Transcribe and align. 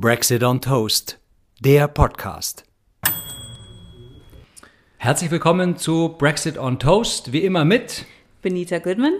Brexit 0.00 0.44
on 0.44 0.60
Toast, 0.60 1.18
der 1.58 1.88
Podcast. 1.88 2.62
Herzlich 4.96 5.32
willkommen 5.32 5.76
zu 5.76 6.14
Brexit 6.16 6.56
on 6.56 6.78
Toast, 6.78 7.32
wie 7.32 7.40
immer 7.40 7.64
mit 7.64 8.04
Benita 8.40 8.78
Goodman, 8.78 9.14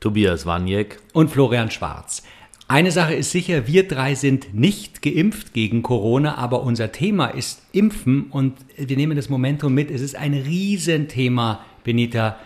Tobias 0.00 0.46
Waniek 0.46 1.00
und 1.12 1.30
Florian 1.30 1.70
Schwarz. 1.70 2.22
Eine 2.66 2.92
Sache 2.92 3.12
ist 3.12 3.30
sicher, 3.30 3.66
wir 3.66 3.86
drei 3.86 4.14
sind 4.14 4.54
nicht 4.54 5.02
geimpft 5.02 5.52
gegen 5.52 5.82
Corona, 5.82 6.36
aber 6.36 6.62
unser 6.62 6.92
Thema 6.92 7.26
ist 7.26 7.60
Impfen 7.72 8.30
und 8.30 8.54
wir 8.74 8.96
nehmen 8.96 9.16
das 9.16 9.28
Momentum 9.28 9.74
mit. 9.74 9.90
Es 9.90 10.00
ist 10.00 10.16
ein 10.16 10.32
Riesenthema, 10.32 11.60
Benita. 11.84 12.38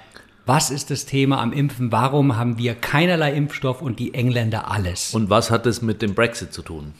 Was 0.44 0.72
ist 0.72 0.90
das 0.90 1.06
Thema 1.06 1.40
am 1.40 1.52
Impfen? 1.52 1.92
Warum 1.92 2.36
haben 2.36 2.58
wir 2.58 2.74
keinerlei 2.74 3.32
Impfstoff 3.32 3.80
und 3.80 4.00
die 4.00 4.12
Engländer 4.12 4.68
alles? 4.68 5.14
Und 5.14 5.30
was 5.30 5.52
hat 5.52 5.66
es 5.66 5.82
mit 5.82 6.02
dem 6.02 6.16
Brexit 6.16 6.52
zu 6.52 6.62
tun? 6.62 6.94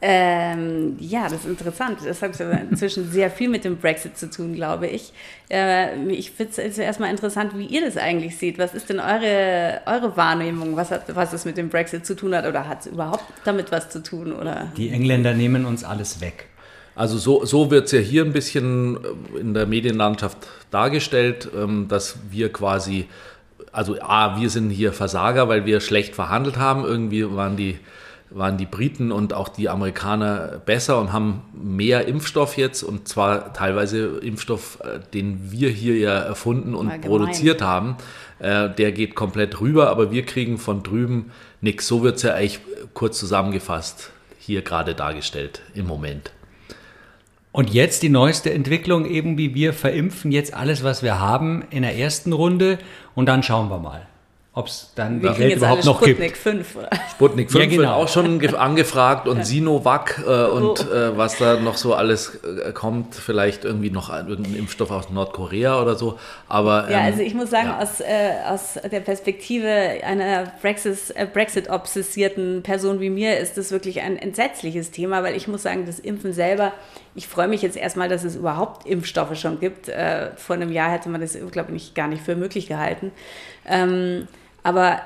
Ähm, 0.00 0.96
ja, 1.00 1.24
das 1.24 1.44
ist 1.44 1.46
interessant. 1.46 1.98
Das 2.04 2.22
hat 2.22 2.38
inzwischen 2.70 3.10
sehr 3.10 3.30
viel 3.30 3.48
mit 3.48 3.64
dem 3.64 3.78
Brexit 3.78 4.16
zu 4.16 4.30
tun, 4.30 4.54
glaube 4.54 4.86
ich. 4.86 5.12
Äh, 5.50 6.00
ich 6.12 6.30
finde 6.30 6.52
es 6.62 6.78
erstmal 6.78 7.10
interessant, 7.10 7.58
wie 7.58 7.66
ihr 7.66 7.84
das 7.84 7.96
eigentlich 7.96 8.36
seht. 8.36 8.58
Was 8.58 8.74
ist 8.74 8.88
denn 8.88 9.00
eure, 9.00 9.80
eure 9.86 10.16
Wahrnehmung, 10.16 10.76
was, 10.76 10.92
hat, 10.92 11.14
was 11.16 11.32
es 11.32 11.44
mit 11.44 11.56
dem 11.56 11.68
Brexit 11.68 12.06
zu 12.06 12.14
tun 12.14 12.34
hat 12.34 12.46
oder 12.46 12.68
hat 12.68 12.82
es 12.82 12.86
überhaupt 12.86 13.24
damit 13.44 13.72
was 13.72 13.90
zu 13.90 14.00
tun? 14.00 14.32
Oder? 14.32 14.72
Die 14.76 14.90
Engländer 14.90 15.34
nehmen 15.34 15.64
uns 15.64 15.82
alles 15.82 16.20
weg. 16.20 16.46
Also 16.94 17.18
so, 17.18 17.44
so 17.44 17.70
wird 17.70 17.86
es 17.86 17.92
ja 17.92 18.00
hier 18.00 18.24
ein 18.24 18.32
bisschen 18.32 18.98
äh, 19.34 19.38
in 19.40 19.52
der 19.52 19.66
Medienlandschaft 19.66 20.38
dargestellt, 20.70 21.48
ähm, 21.56 21.86
dass 21.88 22.18
wir 22.30 22.52
quasi, 22.52 23.08
also 23.72 24.00
A, 24.00 24.40
wir 24.40 24.48
sind 24.48 24.70
hier 24.70 24.92
Versager, 24.92 25.48
weil 25.48 25.66
wir 25.66 25.80
schlecht 25.80 26.14
verhandelt 26.14 26.56
haben. 26.56 26.84
Irgendwie 26.84 27.28
waren 27.34 27.56
die 27.56 27.80
waren 28.30 28.58
die 28.58 28.66
Briten 28.66 29.10
und 29.10 29.32
auch 29.32 29.48
die 29.48 29.68
Amerikaner 29.68 30.60
besser 30.64 31.00
und 31.00 31.12
haben 31.12 31.42
mehr 31.52 32.06
Impfstoff 32.06 32.56
jetzt 32.56 32.82
und 32.82 33.08
zwar 33.08 33.52
teilweise 33.52 34.18
Impfstoff, 34.18 34.78
äh, 34.82 35.00
den 35.14 35.50
wir 35.50 35.70
hier 35.70 35.96
ja 35.96 36.18
erfunden 36.18 36.74
und 36.74 36.90
Allgemein. 36.90 37.08
produziert 37.08 37.62
haben. 37.62 37.96
Äh, 38.38 38.68
der 38.70 38.92
geht 38.92 39.14
komplett 39.14 39.60
rüber, 39.60 39.88
aber 39.88 40.12
wir 40.12 40.24
kriegen 40.24 40.58
von 40.58 40.82
drüben 40.82 41.30
nichts. 41.60 41.86
So 41.86 42.02
wird 42.02 42.16
es 42.16 42.22
ja 42.22 42.34
eigentlich 42.34 42.60
kurz 42.94 43.18
zusammengefasst 43.18 44.10
hier 44.38 44.62
gerade 44.62 44.94
dargestellt 44.94 45.62
im 45.74 45.86
Moment. 45.86 46.32
Und 47.50 47.70
jetzt 47.72 48.02
die 48.02 48.08
neueste 48.10 48.52
Entwicklung, 48.52 49.06
eben 49.06 49.38
wie 49.38 49.54
wir 49.54 49.72
verimpfen 49.72 50.32
jetzt 50.32 50.54
alles, 50.54 50.84
was 50.84 51.02
wir 51.02 51.18
haben 51.18 51.64
in 51.70 51.82
der 51.82 51.96
ersten 51.96 52.32
Runde 52.32 52.78
und 53.14 53.26
dann 53.26 53.42
schauen 53.42 53.70
wir 53.70 53.78
mal 53.78 54.06
ob 54.58 54.66
es 54.66 54.90
dann 54.96 55.22
Wir 55.22 55.30
die 55.30 55.38
Welt 55.38 55.56
überhaupt 55.56 55.84
noch 55.84 55.98
Sputnik 55.98 56.32
gibt. 56.32 56.36
5, 56.36 56.76
oder? 56.76 56.90
Sputnik 57.12 57.52
5 57.52 57.64
ja, 57.64 57.70
genau. 57.70 57.82
wird 57.82 57.90
auch 57.92 58.08
schon 58.08 58.44
angefragt 58.56 59.28
und 59.28 59.46
Sinovac 59.46 60.20
äh, 60.26 60.46
und 60.46 60.84
oh. 60.90 60.92
äh, 60.92 61.16
was 61.16 61.38
da 61.38 61.60
noch 61.60 61.76
so 61.76 61.94
alles 61.94 62.40
äh, 62.42 62.72
kommt, 62.72 63.14
vielleicht 63.14 63.64
irgendwie 63.64 63.90
noch 63.90 64.12
irgendein 64.12 64.56
Impfstoff 64.56 64.90
aus 64.90 65.10
Nordkorea 65.10 65.80
oder 65.80 65.94
so. 65.94 66.18
Aber, 66.48 66.86
ähm, 66.86 66.92
ja, 66.92 67.00
also 67.02 67.22
ich 67.22 67.34
muss 67.34 67.50
sagen, 67.50 67.68
ja. 67.68 67.78
aus, 67.78 68.00
äh, 68.00 68.04
aus 68.48 68.80
der 68.90 69.00
Perspektive 69.00 69.68
einer 70.04 70.52
äh, 70.62 71.26
Brexit-obsessierten 71.32 72.62
Person 72.64 72.98
wie 72.98 73.10
mir 73.10 73.38
ist 73.38 73.56
das 73.56 73.70
wirklich 73.70 74.00
ein 74.00 74.16
entsetzliches 74.16 74.90
Thema, 74.90 75.22
weil 75.22 75.36
ich 75.36 75.46
muss 75.46 75.62
sagen, 75.62 75.86
das 75.86 76.00
Impfen 76.00 76.32
selber, 76.32 76.72
ich 77.14 77.28
freue 77.28 77.48
mich 77.48 77.62
jetzt 77.62 77.76
erstmal, 77.76 78.08
dass 78.08 78.24
es 78.24 78.36
überhaupt 78.36 78.86
Impfstoffe 78.86 79.36
schon 79.38 79.60
gibt. 79.60 79.88
Äh, 79.88 80.30
vor 80.36 80.56
einem 80.56 80.72
Jahr 80.72 80.90
hätte 80.90 81.08
man 81.08 81.20
das, 81.20 81.36
glaube 81.52 81.74
ich, 81.74 81.94
gar 81.94 82.08
nicht 82.08 82.22
für 82.22 82.36
möglich 82.36 82.66
gehalten. 82.66 83.12
Ähm, 83.66 84.26
aber 84.68 85.00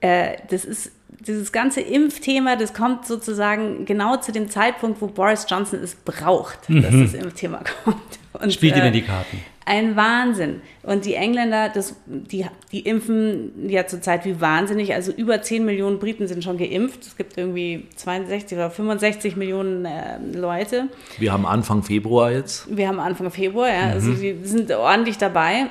äh, 0.00 0.38
das 0.48 0.64
ist 0.64 0.92
dieses 1.26 1.52
ganze 1.52 1.82
Impfthema, 1.82 2.56
das 2.56 2.72
kommt 2.72 3.06
sozusagen 3.06 3.84
genau 3.84 4.16
zu 4.16 4.32
dem 4.32 4.48
Zeitpunkt, 4.48 5.02
wo 5.02 5.06
Boris 5.06 5.44
Johnson 5.46 5.80
es 5.82 5.94
braucht, 5.94 6.70
mhm. 6.70 6.80
dass 6.80 6.92
das 6.92 7.14
Impfthema 7.14 7.58
kommt. 7.84 8.18
Und, 8.32 8.52
Spielt 8.54 8.76
ihm 8.76 8.84
in 8.84 8.92
die 8.94 9.02
Karten. 9.02 9.38
Ein 9.66 9.96
Wahnsinn. 9.96 10.62
Und 10.82 11.04
die 11.04 11.14
Engländer, 11.14 11.68
das, 11.68 11.94
die, 12.06 12.46
die 12.72 12.80
impfen 12.80 13.68
ja 13.68 13.86
zurzeit 13.86 14.24
wie 14.24 14.40
wahnsinnig. 14.40 14.94
Also 14.94 15.12
über 15.12 15.42
10 15.42 15.66
Millionen 15.66 15.98
Briten 15.98 16.26
sind 16.26 16.42
schon 16.42 16.56
geimpft. 16.56 17.02
Es 17.02 17.16
gibt 17.16 17.36
irgendwie 17.36 17.86
62 17.96 18.56
oder 18.56 18.70
65 18.70 19.36
Millionen 19.36 19.84
äh, 19.84 20.18
Leute. 20.32 20.88
Wir 21.18 21.32
haben 21.32 21.44
Anfang 21.44 21.82
Februar 21.82 22.32
jetzt. 22.32 22.74
Wir 22.74 22.88
haben 22.88 22.98
Anfang 22.98 23.30
Februar, 23.30 23.68
ja. 23.68 23.90
Also 23.90 24.06
mhm. 24.06 24.12
Also 24.12 24.22
sie 24.22 24.38
sind 24.44 24.72
ordentlich 24.72 25.18
dabei 25.18 25.66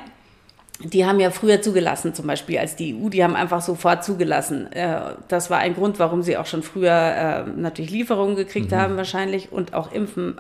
die 0.82 1.06
haben 1.06 1.20
ja 1.20 1.30
früher 1.30 1.62
zugelassen, 1.62 2.14
zum 2.14 2.26
Beispiel 2.26 2.58
als 2.58 2.78
die 2.78 2.96
EU, 2.96 3.10
die 3.10 3.22
haben 3.22 3.36
einfach 3.36 3.62
sofort 3.62 4.04
zugelassen. 4.06 4.72
Äh, 4.72 5.14
das 5.28 5.50
war 5.50 5.60
ein 5.60 5.76
Grund, 5.76 6.00
warum 6.00 6.22
sie 6.22 6.38
auch 6.38 6.46
schon 6.46 6.64
früher 6.64 7.46
äh, 7.48 7.60
natürlich 7.60 7.92
Lieferungen 7.92 8.38
gekriegt 8.38 8.72
mhm. 8.72 8.76
haben 8.76 8.98
wahrscheinlich 8.98 9.52
und 9.52 9.74
auch 9.74 9.92
Impfen 9.92 10.40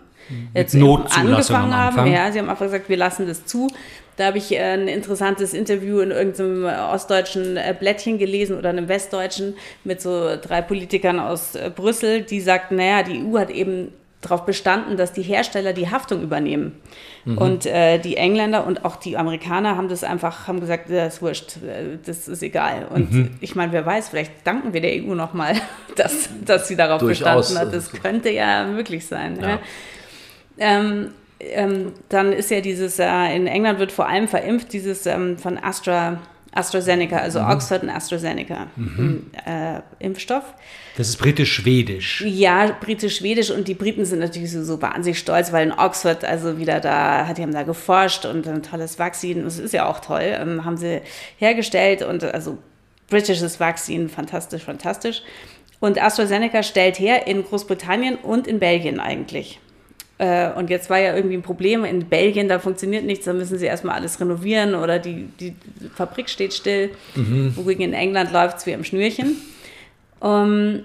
äh, 0.54 0.66
zu 0.66 0.78
angefangen 1.14 1.76
haben. 1.76 2.10
Ja, 2.10 2.32
sie 2.32 2.40
haben 2.40 2.50
einfach 2.50 2.66
gesagt, 2.66 2.88
wir 2.88 2.98
lassen 2.98 3.28
das 3.28 3.46
zu. 3.46 3.68
Da 4.16 4.28
habe 4.28 4.38
ich 4.38 4.58
ein 4.58 4.88
interessantes 4.88 5.54
Interview 5.54 6.00
in 6.00 6.12
irgendeinem 6.12 6.66
ostdeutschen 6.66 7.58
Blättchen 7.80 8.18
gelesen 8.18 8.58
oder 8.58 8.70
einem 8.70 8.90
westdeutschen 8.90 9.56
mit 9.86 10.02
so 10.02 10.36
drei 10.36 10.62
Politikern 10.62 11.20
aus 11.20 11.58
Brüssel, 11.76 12.22
die 12.24 12.42
sagten, 12.42 12.76
naja, 12.76 13.04
die 13.04 13.24
EU 13.26 13.38
hat 13.40 13.50
eben 13.50 13.94
darauf 14.22 14.46
bestanden, 14.46 14.98
dass 14.98 15.14
die 15.14 15.22
Hersteller 15.22 15.72
die 15.72 15.90
Haftung 15.90 16.22
übernehmen. 16.22 16.74
Mhm. 17.24 17.38
Und 17.38 17.66
äh, 17.66 18.00
die 18.00 18.18
Engländer 18.18 18.68
und 18.68 18.84
auch 18.84 18.98
die 18.98 19.18
Amerikaner 19.18 19.78
haben 19.78 19.88
das 19.88 20.04
einfach, 20.04 20.48
haben 20.48 20.60
gesagt, 20.60 20.90
das 20.90 21.16
ist 21.16 21.22
wurscht, 21.22 21.58
äh, 21.58 21.98
das 22.06 22.28
ist 22.28 22.44
egal. 22.44 22.88
Und 22.94 23.12
mhm. 23.12 23.32
ich 23.40 23.56
meine, 23.56 23.72
wer 23.72 23.86
weiß, 23.86 24.10
vielleicht 24.10 24.46
danken 24.46 24.74
wir 24.74 24.82
der 24.82 24.92
EU 25.04 25.16
nochmal, 25.16 25.56
dass, 25.96 26.30
dass 26.44 26.68
sie 26.68 26.76
darauf 26.76 27.00
Durchaus. 27.00 27.48
bestanden 27.48 27.68
hat. 27.68 27.74
Das 27.74 27.92
könnte 27.92 28.30
ja 28.30 28.66
möglich 28.66 29.06
sein. 29.06 29.40
Ja. 29.42 29.50
Ja. 29.50 29.60
Ähm, 30.58 31.12
ähm, 31.40 31.94
dann 32.10 32.34
ist 32.34 32.52
ja 32.52 32.60
dieses, 32.60 33.00
äh, 33.00 33.36
in 33.36 33.48
England 33.48 33.80
wird 33.80 33.94
vor 33.94 34.10
allem 34.10 34.28
verimpft, 34.28 34.74
dieses 34.74 35.06
ähm, 35.06 35.38
von 35.38 35.58
Astra 35.58 36.20
AstraZeneca, 36.54 37.18
also 37.18 37.40
mhm. 37.40 37.50
Oxford 37.50 37.84
und 37.84 37.90
AstraZeneca 37.90 38.68
mhm. 38.76 39.28
äh, 39.46 39.82
Impfstoff. 40.00 40.44
Das 40.98 41.10
ist 41.10 41.18
britisch-schwedisch. 41.18 42.22
Ja, 42.26 42.76
britisch-schwedisch 42.80 43.52
und 43.52 43.68
die 43.68 43.76
Briten 43.76 44.06
sind 44.06 44.20
natürlich 44.20 44.52
so, 44.52 44.64
so, 44.64 44.82
wahnsinnig 44.82 45.20
stolz, 45.20 45.52
weil 45.52 45.68
in 45.68 45.74
Oxford 45.74 46.26
also 46.26 46.58
wieder 46.58 46.80
da, 46.80 47.32
die 47.34 47.42
haben 47.42 47.54
da 47.54 47.64
geforscht 47.64 48.26
und 48.26 48.48
ein 48.48 48.64
tolles 48.64 48.98
Vakzin, 48.98 49.44
das 49.44 49.60
ist 49.60 49.74
ja 49.74 49.88
auch 49.88 50.00
toll, 50.00 50.24
ähm, 50.24 50.66
haben 50.66 50.78
sie 50.78 51.02
hergestellt 51.38 52.02
und 52.02 52.24
also 52.24 52.58
britisches 53.10 53.60
Vakzin, 53.60 54.10
fantastisch, 54.10 54.64
fantastisch. 54.64 55.22
Und 55.80 56.02
AstraZeneca 56.02 56.64
stellt 56.64 57.00
her 57.00 57.28
in 57.28 57.44
Großbritannien 57.44 58.16
und 58.16 58.48
in 58.48 58.60
Belgien 58.60 59.00
eigentlich. 59.00 59.60
Äh, 60.20 60.52
und 60.52 60.70
jetzt 60.70 60.90
war 60.90 61.00
ja 61.00 61.16
irgendwie 61.16 61.38
ein 61.38 61.42
Problem 61.42 61.86
in 61.86 62.06
Belgien, 62.06 62.50
da 62.50 62.60
funktioniert 62.60 63.06
nichts, 63.06 63.26
da 63.26 63.34
müssen 63.34 63.58
sie 63.58 63.66
erstmal 63.66 63.96
alles 63.96 64.20
renovieren 64.20 64.76
oder 64.76 65.00
die, 65.00 65.30
die 65.40 65.56
Fabrik 65.96 66.30
steht 66.30 66.54
still. 66.54 66.92
Mhm. 67.16 67.54
Wogegen 67.56 67.86
in 67.86 67.94
England 67.94 68.32
läuft 68.34 68.58
es 68.58 68.66
wie 68.66 68.74
am 68.74 68.84
Schnürchen. 68.84 69.38
Um, 70.20 70.30
ähm, 70.30 70.84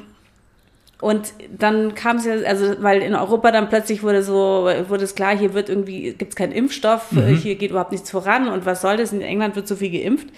und 1.01 1.35
dann 1.59 1.95
kam 1.97 2.17
es 2.17 2.25
ja, 2.25 2.35
also 2.47 2.77
weil 2.81 3.03
in 3.03 3.15
Europa 3.15 3.51
dann 3.51 3.69
plötzlich 3.69 4.03
wurde 4.05 4.23
so, 4.23 4.71
wurde 4.89 5.05
es 5.05 5.17
klar, 5.17 5.37
hier 5.37 5.53
wird 5.53 5.69
irgendwie, 5.69 6.15
gibt 6.15 6.31
es 6.31 6.37
keinen 6.37 6.53
Impfstoff, 6.53 7.11
mhm. 7.11 7.37
hier 7.37 7.57
geht 7.57 7.73
überhaupt 7.73 7.93
nichts 7.93 8.11
voran 8.11 8.49
und 8.49 8.65
was 8.65 8.81
soll 8.81 8.97
das? 8.97 9.13
In 9.13 9.21
England 9.21 9.57
wird 9.57 9.67
so 9.67 9.77
viel 9.77 9.91
geimpft. 9.91 10.29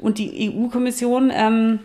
Und 0.00 0.16
die 0.18 0.50
EU-Kommission 0.50 1.30
ähm, 1.32 1.78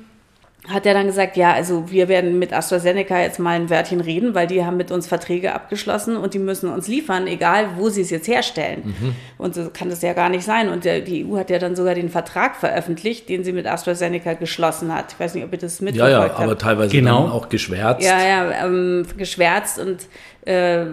hat 0.67 0.85
er 0.85 0.93
dann 0.93 1.07
gesagt, 1.07 1.37
ja, 1.37 1.53
also 1.53 1.89
wir 1.89 2.07
werden 2.07 2.37
mit 2.37 2.53
AstraZeneca 2.53 3.19
jetzt 3.19 3.39
mal 3.39 3.55
ein 3.55 3.71
Wörtchen 3.71 3.99
reden, 3.99 4.35
weil 4.35 4.45
die 4.45 4.63
haben 4.63 4.77
mit 4.77 4.91
uns 4.91 5.07
Verträge 5.07 5.53
abgeschlossen 5.53 6.15
und 6.15 6.35
die 6.35 6.39
müssen 6.39 6.71
uns 6.71 6.87
liefern, 6.87 7.25
egal 7.25 7.69
wo 7.77 7.89
sie 7.89 8.01
es 8.01 8.11
jetzt 8.11 8.27
herstellen. 8.27 8.95
Mhm. 8.99 9.15
Und 9.39 9.55
so 9.55 9.71
kann 9.73 9.89
das 9.89 10.03
ja 10.03 10.13
gar 10.13 10.29
nicht 10.29 10.43
sein. 10.43 10.69
Und 10.69 10.85
der, 10.85 11.01
die 11.01 11.25
EU 11.25 11.37
hat 11.37 11.49
ja 11.49 11.57
dann 11.57 11.75
sogar 11.75 11.95
den 11.95 12.09
Vertrag 12.09 12.55
veröffentlicht, 12.55 13.27
den 13.27 13.43
sie 13.43 13.53
mit 13.53 13.65
AstraZeneca 13.65 14.33
geschlossen 14.33 14.93
hat. 14.93 15.13
Ich 15.13 15.19
weiß 15.19 15.33
nicht, 15.33 15.43
ob 15.43 15.51
ihr 15.51 15.57
das 15.57 15.81
mitverfolgt 15.81 16.15
habt. 16.15 16.29
Ja, 16.29 16.39
ja, 16.39 16.45
aber 16.45 16.57
teilweise 16.57 16.91
genau. 16.91 17.27
auch 17.29 17.49
geschwärzt. 17.49 18.05
Ja, 18.05 18.21
ja, 18.21 18.65
ähm, 18.65 19.07
geschwärzt 19.17 19.79
und 19.79 19.97
äh, 20.45 20.85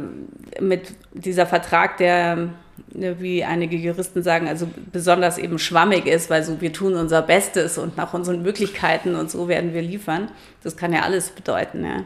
mit 0.60 0.92
dieser 1.12 1.44
Vertrag, 1.44 1.98
der 1.98 2.48
wie 2.92 3.44
einige 3.44 3.76
Juristen 3.76 4.22
sagen, 4.22 4.48
also 4.48 4.68
besonders 4.92 5.38
eben 5.38 5.58
schwammig 5.58 6.06
ist, 6.06 6.30
weil 6.30 6.42
so 6.42 6.60
wir 6.60 6.72
tun 6.72 6.94
unser 6.94 7.22
Bestes 7.22 7.78
und 7.78 7.96
nach 7.96 8.14
unseren 8.14 8.42
Möglichkeiten 8.42 9.14
und 9.14 9.30
so 9.30 9.48
werden 9.48 9.74
wir 9.74 9.82
liefern. 9.82 10.30
Das 10.62 10.76
kann 10.76 10.92
ja 10.92 11.02
alles 11.02 11.30
bedeuten. 11.30 11.84
Ja. 11.84 12.04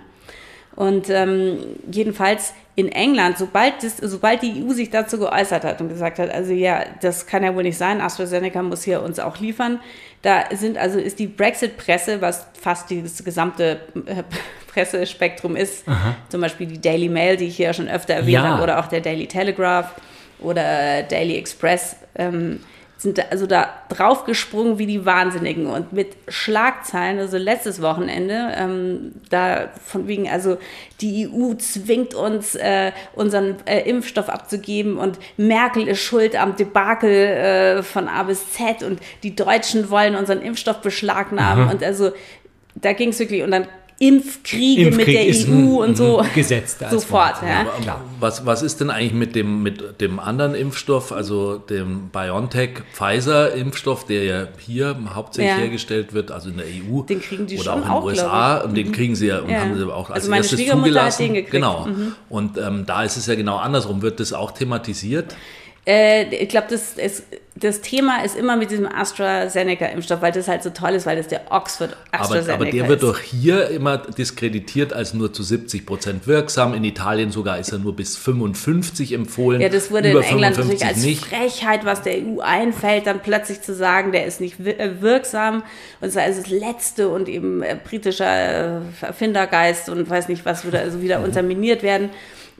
Und 0.74 1.10
ähm, 1.10 1.58
jedenfalls 1.90 2.54
in 2.74 2.90
England, 2.90 3.36
sobald, 3.36 3.82
das, 3.82 3.98
sobald 3.98 4.42
die 4.42 4.64
EU 4.64 4.72
sich 4.72 4.88
dazu 4.88 5.18
geäußert 5.18 5.64
hat 5.64 5.80
und 5.82 5.88
gesagt 5.88 6.18
hat, 6.18 6.30
also 6.30 6.52
ja, 6.52 6.84
das 7.02 7.26
kann 7.26 7.44
ja 7.44 7.54
wohl 7.54 7.64
nicht 7.64 7.76
sein, 7.76 8.00
AstraZeneca 8.00 8.62
muss 8.62 8.82
hier 8.82 9.02
uns 9.02 9.18
auch 9.18 9.38
liefern, 9.38 9.80
da 10.22 10.44
sind 10.54 10.78
also 10.78 10.98
ist 10.98 11.18
die 11.18 11.26
Brexit-Presse, 11.26 12.22
was 12.22 12.46
fast 12.58 12.90
das 12.90 13.22
gesamte 13.22 13.80
äh, 14.06 14.22
Pressespektrum 14.72 15.54
ist, 15.54 15.86
Aha. 15.86 16.16
zum 16.30 16.40
Beispiel 16.40 16.66
die 16.66 16.80
Daily 16.80 17.10
Mail, 17.10 17.36
die 17.36 17.48
ich 17.48 17.56
hier 17.56 17.74
schon 17.74 17.88
öfter 17.88 18.14
erwähnt 18.14 18.32
ja. 18.32 18.44
habe, 18.44 18.62
oder 18.62 18.78
auch 18.78 18.86
der 18.86 19.02
Daily 19.02 19.26
Telegraph, 19.26 19.94
oder 20.42 21.02
Daily 21.02 21.36
Express 21.36 21.96
ähm, 22.14 22.60
sind 23.02 23.18
da, 23.18 23.24
also 23.30 23.46
da 23.46 23.68
draufgesprungen 23.88 24.78
wie 24.78 24.86
die 24.86 25.04
Wahnsinnigen 25.04 25.66
und 25.66 25.92
mit 25.92 26.16
Schlagzeilen, 26.28 27.18
also 27.18 27.36
letztes 27.36 27.82
Wochenende, 27.82 28.52
ähm, 28.56 29.12
da 29.28 29.70
von 29.84 30.06
wegen, 30.06 30.28
also 30.28 30.56
die 31.00 31.28
EU 31.28 31.54
zwingt 31.54 32.14
uns, 32.14 32.54
äh, 32.54 32.92
unseren 33.14 33.56
äh, 33.66 33.80
Impfstoff 33.88 34.28
abzugeben 34.28 34.98
und 34.98 35.18
Merkel 35.36 35.88
ist 35.88 36.00
schuld 36.00 36.40
am 36.40 36.54
Debakel 36.56 37.10
äh, 37.10 37.82
von 37.82 38.08
A 38.08 38.22
bis 38.22 38.52
Z 38.52 38.84
und 38.84 39.00
die 39.24 39.34
Deutschen 39.34 39.90
wollen 39.90 40.14
unseren 40.14 40.40
Impfstoff 40.40 40.80
beschlagnahmen 40.80 41.64
mhm. 41.64 41.70
und 41.72 41.82
also 41.82 42.12
da 42.74 42.92
ging 42.92 43.10
es 43.10 43.18
wirklich 43.18 43.42
und 43.42 43.50
dann 43.50 43.66
Impfkriege 43.98 44.88
Impfkrieg 44.88 45.06
mit 45.06 45.46
der 45.46 45.48
EU 45.54 45.82
und 45.82 45.96
so. 45.96 46.24
Gesetzt. 46.34 46.84
Sofort. 46.90 47.36
Ja. 47.42 48.00
Was, 48.18 48.44
was 48.46 48.62
ist 48.62 48.80
denn 48.80 48.90
eigentlich 48.90 49.12
mit 49.12 49.34
dem, 49.34 49.62
mit 49.62 50.00
dem 50.00 50.18
anderen 50.18 50.54
Impfstoff, 50.54 51.12
also 51.12 51.58
dem 51.58 52.10
BioNTech-Pfizer-Impfstoff, 52.10 54.06
der 54.06 54.24
ja 54.24 54.48
hier 54.58 54.96
hauptsächlich 55.14 55.52
ja. 55.52 55.58
hergestellt 55.58 56.12
wird, 56.12 56.30
also 56.30 56.50
in 56.50 56.56
der 56.56 56.66
EU 56.66 57.02
den 57.02 57.20
kriegen 57.20 57.46
die 57.46 57.58
oder 57.58 57.72
schon 57.72 57.84
auch 57.84 58.06
in 58.08 58.14
den 58.14 58.24
USA 58.24 58.58
und 58.58 58.76
den 58.76 58.88
mhm. 58.88 58.92
kriegen 58.92 59.14
sie 59.14 59.28
ja 59.28 59.38
und 59.40 59.50
ja. 59.50 59.60
haben 59.60 59.78
sie 59.78 59.84
auch 59.92 60.10
als 60.10 60.24
also 60.24 60.30
meine 60.30 60.42
erstes 60.42 60.66
zugelassen. 60.66 61.24
Hat 61.24 61.28
den 61.28 61.34
gekriegt. 61.34 61.52
Genau. 61.52 61.86
Mhm. 61.86 62.14
Und 62.28 62.58
ähm, 62.58 62.84
da 62.86 63.04
ist 63.04 63.16
es 63.16 63.26
ja 63.26 63.34
genau 63.34 63.56
andersrum. 63.56 64.02
Wird 64.02 64.20
das 64.20 64.32
auch 64.32 64.50
thematisiert? 64.52 65.36
Äh, 65.86 66.34
ich 66.34 66.48
glaube, 66.48 66.68
das, 66.70 66.96
das 67.54 67.82
Thema 67.82 68.24
ist 68.24 68.34
immer 68.34 68.56
mit 68.56 68.70
diesem 68.70 68.86
AstraZeneca-Impfstoff, 68.86 70.22
weil 70.22 70.32
das 70.32 70.48
halt 70.48 70.62
so 70.62 70.70
toll 70.70 70.92
ist, 70.92 71.04
weil 71.04 71.16
das 71.16 71.28
der 71.28 71.52
Oxford 71.52 71.96
AstraZeneca 72.10 72.54
aber, 72.54 72.62
aber 72.62 72.70
der 72.70 72.88
wird 72.88 73.02
doch 73.02 73.18
hier 73.18 73.68
immer 73.68 73.98
diskreditiert 73.98 74.94
als 74.94 75.12
nur 75.12 75.34
zu 75.34 75.42
70 75.42 75.84
Prozent 75.84 76.26
wirksam. 76.26 76.72
In 76.72 76.82
Italien 76.82 77.30
sogar 77.30 77.58
ist 77.58 77.70
er 77.70 77.78
nur 77.78 77.94
bis 77.94 78.16
55 78.16 79.12
empfohlen. 79.12 79.60
Ja, 79.60 79.68
das 79.68 79.90
wurde 79.90 80.10
in 80.10 80.22
England 80.22 80.56
natürlich 80.56 80.84
als 80.84 81.04
nicht. 81.04 81.26
Frechheit, 81.26 81.84
was 81.84 82.00
der 82.00 82.14
EU 82.14 82.40
einfällt, 82.40 83.06
dann 83.06 83.20
plötzlich 83.20 83.60
zu 83.60 83.74
sagen, 83.74 84.12
der 84.12 84.24
ist 84.24 84.40
nicht 84.40 84.58
äh, 84.60 85.02
wirksam. 85.02 85.62
Und 86.00 86.08
es 86.08 86.16
ist 86.16 86.38
das 86.38 86.48
Letzte 86.48 87.10
und 87.10 87.28
eben 87.28 87.62
äh, 87.62 87.76
britischer 87.76 88.80
Erfindergeist 89.02 89.90
und 89.90 90.08
weiß 90.08 90.28
nicht, 90.28 90.46
was 90.46 90.64
würde 90.64 90.78
also 90.78 91.02
wieder 91.02 91.18
mhm. 91.18 91.26
unterminiert 91.26 91.82
werden. 91.82 92.08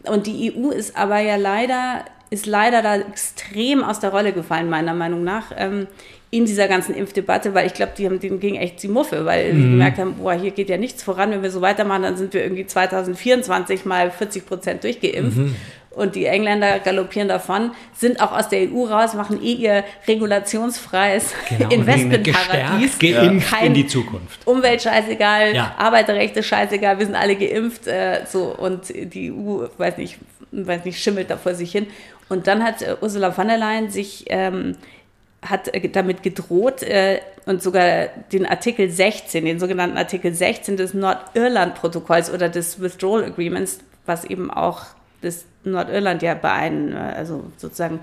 Und 0.05 0.27
die 0.27 0.53
EU 0.55 0.71
ist 0.71 0.97
aber 0.97 1.21
ja 1.21 1.37
leider 1.37 2.05
ist 2.33 2.47
leider 2.47 2.81
da 2.81 2.97
extrem 2.97 3.85
aus 3.85 4.01
der 4.01 4.11
Rolle 4.11 4.33
gefallen, 4.33 4.71
meiner 4.71 4.95
Meinung 4.95 5.23
nach, 5.23 5.53
ähm, 5.55 5.87
in 6.31 6.47
dieser 6.47 6.67
ganzen 6.67 6.95
Impfdebatte, 6.95 7.53
weil 7.53 7.67
ich 7.67 7.75
glaube, 7.75 7.93
die 7.97 8.07
haben, 8.07 8.19
denen 8.19 8.41
ging 8.41 8.55
echt 8.55 8.83
die 8.83 8.89
Muffe, 8.89 9.27
weil 9.27 9.53
mhm. 9.53 9.63
sie 9.63 9.69
gemerkt 9.69 9.99
haben, 9.99 10.15
boah, 10.15 10.33
hier 10.33 10.51
geht 10.51 10.71
ja 10.71 10.79
nichts 10.79 11.03
voran, 11.03 11.31
wenn 11.31 11.43
wir 11.43 11.51
so 11.51 11.61
weitermachen, 11.61 12.05
dann 12.05 12.17
sind 12.17 12.33
wir 12.33 12.43
irgendwie 12.43 12.67
2024 12.67 13.85
mal 13.85 14.11
40 14.11 14.47
Prozent 14.47 14.83
durchgeimpft. 14.83 15.37
Mhm. 15.37 15.55
Und 15.91 16.15
die 16.15 16.25
Engländer 16.25 16.79
galoppieren 16.79 17.29
davon, 17.29 17.73
sind 17.95 18.19
auch 18.23 18.33
aus 18.33 18.49
der 18.49 18.61
EU 18.61 18.87
raus, 18.87 19.13
machen 19.13 19.43
eh 19.43 19.53
ihr 19.53 19.85
regulationsfreies 20.09 21.35
genau, 21.51 21.69
Investmentparadies. 21.71 22.99
Geimpft 22.99 23.63
in 23.63 23.75
die 23.75 23.87
Zukunft. 23.87 24.41
Umwelt 24.47 24.81
scheißegal, 24.81 25.55
ja. 25.55 25.75
Arbeiterrechte 25.77 26.43
scheißegal, 26.43 26.99
wir 26.99 27.05
sind 27.05 27.15
alle 27.15 27.37
geimpft. 27.37 27.87
Äh, 27.89 28.23
so, 28.27 28.57
und 28.57 28.85
die 28.89 29.31
EU, 29.31 29.67
weiß 29.77 29.99
nicht, 29.99 30.17
weiß 30.53 30.85
nicht, 30.85 31.03
schimmelt 31.03 31.31
da 31.31 31.37
vor 31.37 31.55
sich 31.55 31.73
hin. 31.73 31.87
Und 32.29 32.47
dann 32.47 32.63
hat 32.63 32.83
äh, 32.83 32.97
Ursula 33.01 33.33
von 33.33 33.49
der 33.49 33.59
Leyen 33.59 33.91
sich 33.91 34.27
ähm, 34.29 34.77
hat 35.43 35.75
äh, 35.75 35.89
damit 35.89 36.23
gedroht 36.23 36.83
äh, 36.83 37.21
und 37.47 37.63
sogar 37.63 38.07
den 38.33 38.47
Artikel 38.47 38.89
16, 38.89 39.45
den 39.45 39.59
sogenannten 39.59 39.97
Artikel 39.97 40.33
16 40.33 40.77
des 40.77 40.95
Nordirland-Protokolls 40.95 42.33
oder 42.33 42.49
des 42.49 42.81
Withdrawal 42.81 43.25
Agreements, 43.25 43.81
was 44.07 44.25
eben 44.25 44.51
auch 44.51 44.87
das 45.21 45.45
Nordirland 45.65 46.23
ja 46.23 46.35
bei 46.35 46.53
einem, 46.53 46.93
äh, 46.93 46.99
also 46.99 47.45
sozusagen 47.57 48.01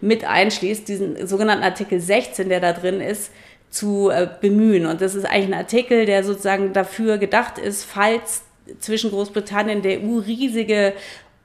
mit 0.00 0.24
einschließt, 0.24 0.88
diesen 0.88 1.26
sogenannten 1.26 1.62
Artikel 1.64 2.00
16, 2.00 2.48
der 2.48 2.60
da 2.60 2.72
drin 2.72 3.00
ist, 3.00 3.30
zu 3.70 4.10
äh, 4.10 4.28
bemühen. 4.40 4.86
Und 4.86 5.00
das 5.00 5.14
ist 5.14 5.24
eigentlich 5.24 5.46
ein 5.46 5.54
Artikel, 5.54 6.04
der 6.06 6.24
sozusagen 6.24 6.72
dafür 6.72 7.18
gedacht 7.18 7.58
ist, 7.58 7.84
falls 7.84 8.42
zwischen 8.80 9.10
Großbritannien 9.10 9.78
und 9.78 9.84
der 9.84 10.00
EU 10.00 10.18
riesige 10.18 10.92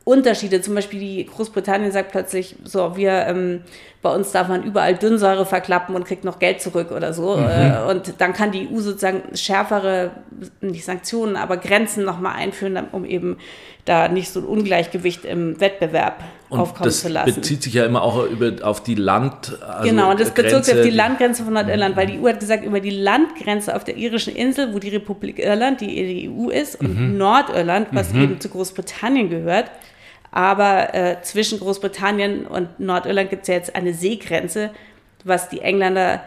Unterschiede. 0.07 0.61
Zum 0.61 0.73
Beispiel 0.73 1.01
die 1.01 1.25
Großbritannien 1.25 1.91
sagt 1.91 2.13
plötzlich, 2.13 2.55
so, 2.63 2.95
wir, 2.95 3.25
ähm, 3.27 3.63
bei 4.01 4.09
uns 4.15 4.31
darf 4.31 4.47
man 4.47 4.63
überall 4.63 4.95
Dünnsäure 4.95 5.45
verklappen 5.45 5.95
und 5.95 6.05
kriegt 6.05 6.23
noch 6.23 6.39
Geld 6.39 6.61
zurück 6.61 6.91
oder 6.91 7.11
so. 7.13 7.35
Mhm. 7.35 7.45
Äh, 7.45 7.91
und 7.91 8.13
dann 8.19 8.31
kann 8.31 8.53
die 8.53 8.69
EU 8.71 8.79
sozusagen 8.79 9.35
schärfere, 9.35 10.11
nicht 10.61 10.85
Sanktionen, 10.85 11.35
aber 11.35 11.57
Grenzen 11.57 12.05
nochmal 12.05 12.37
einführen, 12.37 12.87
um 12.93 13.03
eben 13.03 13.35
da 13.83 14.07
nicht 14.07 14.29
so 14.29 14.39
ein 14.39 14.45
Ungleichgewicht 14.45 15.25
im 15.25 15.59
Wettbewerb 15.59 16.23
und 16.47 16.59
aufkommen 16.61 16.89
zu 16.89 17.09
lassen. 17.09 17.27
Das 17.27 17.35
bezieht 17.35 17.63
sich 17.63 17.73
ja 17.73 17.85
immer 17.85 18.01
auch 18.01 18.25
über, 18.27 18.65
auf 18.65 18.81
die 18.81 18.95
Land. 18.95 19.61
Also 19.61 19.89
genau, 19.89 20.11
und 20.11 20.21
das 20.21 20.31
bezog 20.31 20.63
sich 20.63 20.73
auf 20.73 20.83
die 20.83 20.89
Landgrenze 20.89 21.43
von 21.43 21.51
Nordirland, 21.51 21.97
weil 21.97 22.07
die 22.07 22.17
EU 22.17 22.29
hat 22.29 22.39
gesagt, 22.39 22.63
über 22.63 22.79
die 22.79 22.91
Landgrenze 22.91 23.75
auf 23.75 23.83
der 23.83 23.97
irischen 23.97 24.33
Insel, 24.33 24.73
wo 24.73 24.79
die 24.79 24.89
Republik 24.89 25.37
Irland, 25.37 25.81
die 25.81 25.87
die 25.87 26.29
EU 26.29 26.47
ist, 26.47 26.79
und 26.79 26.97
mhm. 26.97 27.17
Nordirland, 27.17 27.89
was 27.91 28.13
mhm. 28.13 28.23
eben 28.23 28.39
zu 28.39 28.47
Großbritannien 28.47 29.29
gehört, 29.29 29.69
aber 30.37 30.93
äh, 30.93 31.19
zwischen 31.23 31.59
Großbritannien 31.59 32.45
und 32.45 32.79
Nordirland 32.79 33.31
gibt 33.31 33.41
es 33.41 33.47
ja 33.47 33.55
jetzt 33.55 33.75
eine 33.75 33.95
Seegrenze, 33.95 34.69
was 35.23 35.49
die 35.49 35.61
Engländer 35.61 36.21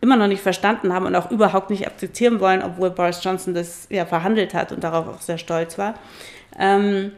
immer 0.00 0.16
noch 0.16 0.26
nicht 0.26 0.42
verstanden 0.42 0.92
haben 0.92 1.06
und 1.06 1.14
auch 1.14 1.30
überhaupt 1.30 1.70
nicht 1.70 1.86
akzeptieren 1.86 2.40
wollen, 2.40 2.64
obwohl 2.64 2.90
Boris 2.90 3.22
Johnson 3.22 3.54
das 3.54 3.86
ja 3.90 4.06
verhandelt 4.06 4.54
hat 4.54 4.72
und 4.72 4.82
darauf 4.82 5.06
auch 5.06 5.20
sehr 5.20 5.38
stolz 5.38 5.78
war. 5.78 5.94
Ähm, 6.58 7.12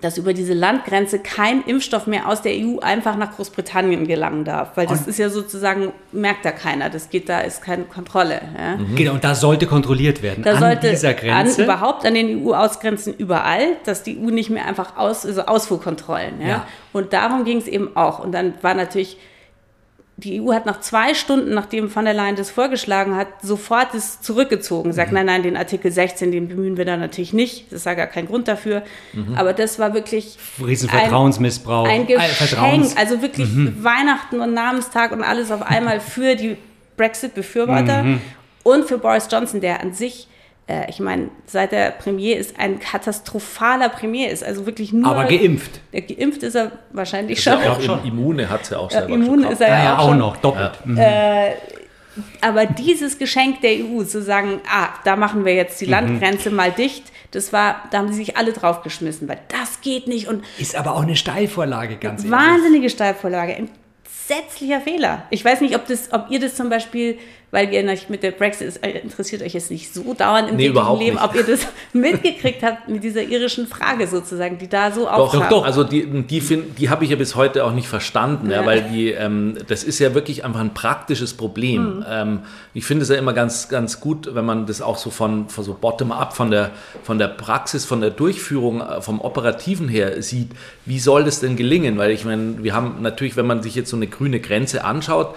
dass 0.00 0.18
über 0.18 0.34
diese 0.34 0.54
Landgrenze 0.54 1.20
kein 1.20 1.62
Impfstoff 1.62 2.08
mehr 2.08 2.28
aus 2.28 2.42
der 2.42 2.52
EU 2.52 2.80
einfach 2.80 3.16
nach 3.16 3.36
Großbritannien 3.36 4.08
gelangen 4.08 4.44
darf. 4.44 4.76
Weil 4.76 4.86
das 4.86 5.02
und 5.02 5.08
ist 5.08 5.18
ja 5.18 5.30
sozusagen, 5.30 5.92
merkt 6.10 6.44
da 6.44 6.50
keiner, 6.50 6.90
das 6.90 7.10
geht 7.10 7.28
da, 7.28 7.40
ist 7.40 7.62
keine 7.62 7.84
Kontrolle. 7.84 8.40
Ja. 8.58 8.76
Mhm. 8.76 8.96
Genau, 8.96 9.12
und 9.12 9.22
da 9.22 9.36
sollte 9.36 9.66
kontrolliert 9.66 10.20
werden 10.20 10.42
da 10.42 10.54
an 10.54 10.58
sollte 10.58 10.90
dieser 10.90 11.14
Grenze. 11.14 11.62
An, 11.62 11.64
überhaupt 11.64 12.04
an 12.04 12.14
den 12.14 12.44
EU-Ausgrenzen 12.44 13.14
überall, 13.14 13.76
dass 13.84 14.02
die 14.02 14.18
EU 14.18 14.30
nicht 14.30 14.50
mehr 14.50 14.66
einfach 14.66 14.96
aus, 14.96 15.24
also 15.24 15.42
Ausfuhrkontrollen. 15.42 16.40
Ja. 16.40 16.48
ja. 16.48 16.66
Und 16.92 17.12
darum 17.12 17.44
ging 17.44 17.58
es 17.58 17.68
eben 17.68 17.96
auch. 17.96 18.18
Und 18.18 18.32
dann 18.32 18.54
war 18.62 18.74
natürlich 18.74 19.16
die 20.16 20.40
EU 20.40 20.52
hat 20.52 20.64
nach 20.64 20.80
zwei 20.80 21.12
Stunden, 21.12 21.54
nachdem 21.54 21.90
von 21.90 22.04
der 22.04 22.14
Leyen 22.14 22.36
das 22.36 22.50
vorgeschlagen 22.50 23.16
hat, 23.16 23.26
sofort 23.42 23.94
es 23.94 24.20
zurückgezogen. 24.20 24.92
Sagt, 24.92 25.10
mhm. 25.10 25.16
nein, 25.16 25.26
nein, 25.26 25.42
den 25.42 25.56
Artikel 25.56 25.90
16, 25.90 26.30
den 26.30 26.48
bemühen 26.48 26.76
wir 26.76 26.84
da 26.84 26.96
natürlich 26.96 27.32
nicht. 27.32 27.72
Das 27.72 27.80
ist 27.80 27.86
ja 27.86 27.94
gar 27.94 28.06
kein 28.06 28.26
Grund 28.26 28.46
dafür. 28.46 28.84
Mhm. 29.12 29.34
Aber 29.34 29.52
das 29.52 29.78
war 29.80 29.92
wirklich 29.92 30.36
Riesenvertrauensmissbrauch. 30.64 31.86
Ein, 31.86 32.02
ein 32.02 32.06
Geschenk. 32.06 32.30
Vertrauens 32.30 32.96
also 32.96 33.22
wirklich 33.22 33.48
mhm. 33.48 33.82
Weihnachten 33.82 34.40
und 34.40 34.54
Namenstag 34.54 35.10
und 35.10 35.22
alles 35.22 35.50
auf 35.50 35.62
einmal 35.62 35.98
für 35.98 36.36
die 36.36 36.56
Brexit-Befürworter 36.96 38.04
mhm. 38.04 38.20
und 38.62 38.84
für 38.86 38.98
Boris 38.98 39.26
Johnson, 39.30 39.60
der 39.60 39.80
an 39.80 39.94
sich 39.94 40.28
äh, 40.66 40.88
ich 40.88 40.98
meine, 40.98 41.28
seit 41.46 41.72
der 41.72 41.90
Premier 41.90 42.38
ist 42.38 42.58
ein 42.58 42.78
katastrophaler 42.78 43.90
Premier 43.90 44.30
ist, 44.30 44.42
also 44.42 44.64
wirklich 44.64 44.92
nur. 44.92 45.10
Aber 45.10 45.24
geimpft. 45.24 45.80
Ja, 45.92 46.00
geimpft 46.00 46.42
ist 46.42 46.54
er 46.54 46.72
wahrscheinlich 46.92 47.38
ist 47.38 47.44
schon. 47.44 47.60
Ja 47.62 47.72
auch 47.72 47.80
schon. 47.80 48.04
Immune 48.04 48.48
hat 48.48 48.62
es 48.62 48.70
ja 48.70 48.78
auch 48.78 48.90
selber 48.90 49.10
ja, 49.10 49.14
Immune 49.14 49.48
ist 49.48 49.60
er 49.60 49.68
ja, 49.68 49.84
ja 49.84 49.98
auch, 49.98 50.08
auch 50.08 50.14
noch, 50.14 50.36
doppelt. 50.38 50.72
Ja. 50.84 50.90
Mhm. 50.90 50.98
Äh, 50.98 51.50
aber 52.40 52.66
dieses 52.66 53.18
Geschenk 53.18 53.60
der 53.60 53.72
EU, 53.72 54.04
zu 54.04 54.22
sagen, 54.22 54.60
ah, 54.70 54.88
da 55.04 55.16
machen 55.16 55.44
wir 55.44 55.54
jetzt 55.54 55.80
die 55.80 55.86
mhm. 55.86 55.92
Landgrenze 55.92 56.50
mal 56.50 56.70
dicht, 56.70 57.12
das 57.32 57.52
war, 57.52 57.82
da 57.90 57.98
haben 57.98 58.08
sie 58.08 58.14
sich 58.14 58.36
alle 58.36 58.52
draufgeschmissen, 58.52 59.28
weil 59.28 59.40
das 59.48 59.80
geht 59.80 60.06
nicht 60.06 60.28
und. 60.28 60.44
Ist 60.58 60.76
aber 60.76 60.94
auch 60.94 61.02
eine 61.02 61.16
Steilvorlage, 61.16 61.96
ganz 61.96 62.24
ehrlich. 62.24 62.38
Wahnsinnige 62.38 62.88
Steilvorlage. 62.88 63.54
Entsetzlicher 63.54 64.80
Fehler. 64.80 65.24
Ich 65.30 65.44
weiß 65.44 65.60
nicht, 65.60 65.74
ob, 65.74 65.86
das, 65.86 66.12
ob 66.12 66.30
ihr 66.30 66.40
das 66.40 66.54
zum 66.54 66.70
Beispiel 66.70 67.18
weil 67.54 67.72
ihr 67.72 67.84
mit 68.08 68.24
der 68.24 68.32
Brexit 68.32 68.80
interessiert 68.82 69.40
euch 69.40 69.54
jetzt 69.54 69.70
nicht 69.70 69.94
so 69.94 70.12
dauernd 70.12 70.50
im 70.50 70.56
nee, 70.56 70.66
Leben, 70.66 71.18
ob 71.18 71.36
ihr 71.36 71.44
das 71.44 71.60
mitgekriegt 71.92 72.64
habt 72.64 72.88
mit 72.88 73.04
dieser 73.04 73.22
irischen 73.22 73.68
Frage 73.68 74.08
sozusagen, 74.08 74.58
die 74.58 74.68
da 74.68 74.90
so 74.90 75.08
auftaucht. 75.08 75.44
Doch, 75.44 75.60
doch, 75.60 75.64
also 75.64 75.84
die, 75.84 76.04
die, 76.04 76.40
die 76.40 76.90
habe 76.90 77.04
ich 77.04 77.10
ja 77.10 77.16
bis 77.16 77.36
heute 77.36 77.64
auch 77.64 77.72
nicht 77.72 77.86
verstanden, 77.86 78.50
ja. 78.50 78.62
ja 78.62 78.66
weil 78.66 78.82
die, 78.82 79.10
ähm, 79.10 79.56
das 79.68 79.84
ist 79.84 80.00
ja 80.00 80.14
wirklich 80.14 80.44
einfach 80.44 80.58
ein 80.58 80.74
praktisches 80.74 81.34
Problem. 81.34 81.98
Mhm. 81.98 82.04
Ähm, 82.10 82.40
ich 82.74 82.84
finde 82.84 83.04
es 83.04 83.08
ja 83.08 83.14
immer 83.14 83.32
ganz, 83.32 83.68
ganz 83.68 84.00
gut, 84.00 84.34
wenn 84.34 84.44
man 84.44 84.66
das 84.66 84.82
auch 84.82 84.98
so 84.98 85.10
von, 85.10 85.48
von 85.48 85.62
so 85.62 85.74
bottom-up, 85.80 86.34
von 86.34 86.50
der, 86.50 86.72
von 87.04 87.20
der 87.20 87.28
Praxis, 87.28 87.84
von 87.84 88.00
der 88.00 88.10
Durchführung, 88.10 88.80
äh, 88.80 89.00
vom 89.00 89.20
Operativen 89.20 89.88
her 89.88 90.20
sieht, 90.22 90.50
wie 90.86 90.98
soll 90.98 91.22
das 91.22 91.38
denn 91.38 91.54
gelingen? 91.54 91.98
Weil 91.98 92.10
ich 92.10 92.24
meine, 92.24 92.64
wir 92.64 92.74
haben 92.74 92.96
natürlich, 93.00 93.36
wenn 93.36 93.46
man 93.46 93.62
sich 93.62 93.76
jetzt 93.76 93.90
so 93.90 93.96
eine 93.96 94.08
grüne 94.08 94.40
Grenze 94.40 94.84
anschaut, 94.84 95.36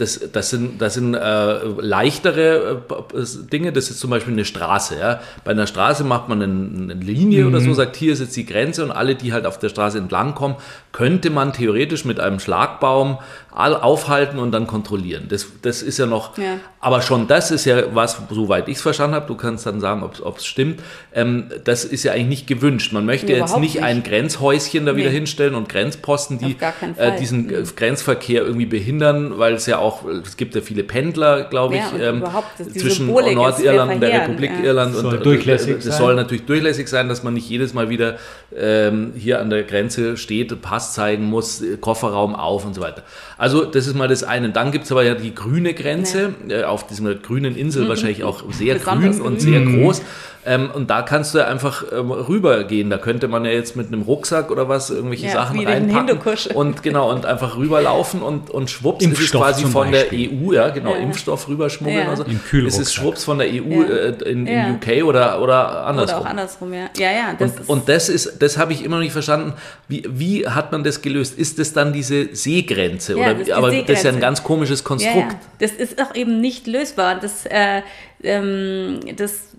das, 0.00 0.20
das 0.32 0.50
sind, 0.50 0.80
das 0.80 0.94
sind 0.94 1.14
äh, 1.14 1.58
leichtere 1.78 2.82
äh, 2.88 3.24
Dinge. 3.52 3.72
Das 3.72 3.90
ist 3.90 4.00
zum 4.00 4.10
Beispiel 4.10 4.32
eine 4.32 4.44
Straße. 4.44 4.98
Ja? 4.98 5.20
Bei 5.44 5.50
einer 5.50 5.66
Straße 5.66 6.04
macht 6.04 6.28
man 6.28 6.42
eine, 6.42 6.92
eine 6.92 7.02
Linie 7.02 7.42
mhm. 7.42 7.48
oder 7.48 7.60
so, 7.60 7.74
sagt, 7.74 7.96
hier 7.96 8.12
ist 8.12 8.20
jetzt 8.20 8.36
die 8.36 8.46
Grenze 8.46 8.82
und 8.82 8.90
alle, 8.90 9.14
die 9.14 9.32
halt 9.32 9.44
auf 9.44 9.58
der 9.58 9.68
Straße 9.68 9.98
entlang 9.98 10.34
kommen, 10.34 10.56
könnte 10.92 11.30
man 11.30 11.52
theoretisch 11.52 12.04
mit 12.04 12.18
einem 12.18 12.40
Schlagbaum 12.40 13.18
aufhalten 13.52 14.38
und 14.38 14.52
dann 14.52 14.66
kontrollieren. 14.66 15.26
Das, 15.28 15.46
das 15.62 15.82
ist 15.82 15.98
ja 15.98 16.06
noch, 16.06 16.38
ja. 16.38 16.58
aber 16.80 17.02
schon 17.02 17.26
das 17.26 17.50
ist 17.50 17.64
ja 17.64 17.94
was, 17.94 18.16
soweit 18.30 18.68
ich 18.68 18.76
es 18.76 18.82
verstanden 18.82 19.16
habe, 19.16 19.26
du 19.26 19.34
kannst 19.34 19.66
dann 19.66 19.80
sagen, 19.80 20.02
ob 20.04 20.38
es 20.38 20.46
stimmt, 20.46 20.80
ähm, 21.12 21.50
das 21.64 21.84
ist 21.84 22.04
ja 22.04 22.12
eigentlich 22.12 22.28
nicht 22.28 22.46
gewünscht. 22.46 22.92
Man 22.92 23.06
möchte 23.06 23.26
nee, 23.26 23.38
jetzt 23.38 23.56
nicht, 23.58 23.74
nicht, 23.74 23.82
ein 23.82 24.04
Grenzhäuschen 24.04 24.86
da 24.86 24.92
nee. 24.92 24.98
wieder 24.98 25.10
hinstellen 25.10 25.56
und 25.56 25.68
Grenzposten, 25.68 26.38
die 26.38 26.56
äh, 26.96 27.18
diesen 27.18 27.46
mhm. 27.46 27.64
Grenzverkehr 27.74 28.42
irgendwie 28.42 28.66
behindern, 28.66 29.38
weil 29.38 29.54
es 29.54 29.66
ja 29.66 29.78
auch, 29.78 29.89
es 30.24 30.36
gibt 30.36 30.54
ja 30.54 30.60
viele 30.60 30.82
Pendler, 30.82 31.44
glaube 31.44 31.76
ich, 31.76 32.00
ja, 32.00 32.10
ähm, 32.10 32.24
zwischen 32.72 33.06
Symbolik 33.06 33.34
Nordirland 33.34 33.94
und 33.94 34.00
der 34.00 34.22
Republik 34.22 34.50
ja. 34.58 34.64
Irland. 34.66 34.94
Soll 34.94 35.16
und, 35.16 35.26
durchlässig 35.26 35.76
es 35.84 35.96
soll 35.96 36.14
natürlich 36.14 36.46
durchlässig 36.46 36.88
sein, 36.88 37.08
dass 37.08 37.22
man 37.22 37.34
nicht 37.34 37.48
jedes 37.48 37.74
Mal 37.74 37.90
wieder 37.90 38.16
ähm, 38.56 39.12
hier 39.16 39.40
an 39.40 39.50
der 39.50 39.62
Grenze 39.62 40.16
steht, 40.16 40.60
Pass 40.62 40.94
zeigen 40.94 41.24
muss, 41.24 41.62
Kofferraum 41.80 42.34
auf 42.34 42.64
und 42.64 42.74
so 42.74 42.80
weiter. 42.80 43.02
Also 43.38 43.64
das 43.64 43.86
ist 43.86 43.94
mal 43.94 44.08
das 44.08 44.24
eine. 44.24 44.50
Dann 44.50 44.72
gibt 44.72 44.84
es 44.84 44.92
aber 44.92 45.02
ja 45.02 45.14
die 45.14 45.34
grüne 45.34 45.74
Grenze, 45.74 46.34
äh, 46.48 46.64
auf 46.64 46.86
dieser 46.86 47.14
grünen 47.14 47.56
Insel 47.56 47.84
mhm. 47.84 47.88
wahrscheinlich 47.88 48.24
auch 48.24 48.42
sehr 48.52 48.78
grün 48.78 49.20
und 49.20 49.40
sehr 49.40 49.60
mhm. 49.60 49.82
groß. 49.82 50.02
Ähm, 50.46 50.70
und 50.72 50.88
da 50.88 51.02
kannst 51.02 51.34
du 51.34 51.46
einfach 51.46 51.84
ähm, 51.92 52.10
rübergehen. 52.10 52.88
Da 52.88 52.96
könnte 52.96 53.28
man 53.28 53.44
ja 53.44 53.50
jetzt 53.50 53.76
mit 53.76 53.88
einem 53.88 54.02
Rucksack 54.02 54.50
oder 54.50 54.68
was 54.70 54.88
irgendwelche 54.88 55.26
ja, 55.26 55.32
Sachen 55.32 55.66
reinpacken 55.66 56.18
und 56.54 56.82
genau 56.82 57.10
und 57.10 57.26
einfach 57.26 57.58
rüberlaufen 57.58 58.22
und, 58.22 58.48
und 58.48 58.70
schwupps 58.70 59.04
Impfstoff 59.04 59.26
ist 59.50 59.56
es 59.56 59.62
quasi 59.62 59.69
von 59.70 59.90
Beispiel. 59.90 60.28
der 60.28 60.38
EU, 60.38 60.52
ja 60.52 60.68
genau, 60.68 60.94
ja. 60.94 60.98
Impfstoff 60.98 61.48
rüberschmuggeln. 61.48 62.04
Ja. 62.04 62.10
Also. 62.10 62.24
Im 62.24 62.66
es 62.66 62.78
ist 62.78 62.94
schwupps 62.94 63.24
von 63.24 63.38
der 63.38 63.48
EU 63.48 63.82
äh, 63.82 64.30
in, 64.30 64.46
in 64.46 64.74
UK 64.74 65.04
oder, 65.04 65.40
oder 65.40 65.86
andersrum. 65.86 66.20
Oder 66.20 66.26
auch 66.26 66.30
andersrum, 66.30 66.74
ja. 66.74 66.90
Ja, 66.96 67.10
ja. 67.12 67.34
Das 67.38 67.52
und, 67.52 67.68
und 67.68 67.88
das 67.88 68.08
ist, 68.08 68.42
das 68.42 68.58
habe 68.58 68.72
ich 68.72 68.84
immer 68.84 68.96
noch 68.96 69.02
nicht 69.02 69.12
verstanden. 69.12 69.54
Wie, 69.88 70.04
wie 70.08 70.46
hat 70.46 70.72
man 70.72 70.84
das 70.84 71.02
gelöst? 71.02 71.38
Ist 71.38 71.58
das 71.58 71.72
dann 71.72 71.92
diese 71.92 72.34
Seegrenze? 72.34 73.16
oder, 73.16 73.34
das 73.34 73.50
aber 73.50 73.70
Seegrenze. 73.70 73.92
das 73.92 73.98
ist 74.00 74.04
ja 74.04 74.12
ein 74.12 74.20
ganz 74.20 74.42
komisches 74.42 74.84
Konstrukt. 74.84 75.36
Das 75.58 75.72
ist 75.72 76.00
auch 76.00 76.14
eben 76.14 76.40
nicht 76.40 76.66
lösbar. 76.66 77.18
Das, 77.20 77.46
äh, 77.46 77.82
ähm, 78.22 79.00
das 79.16 79.50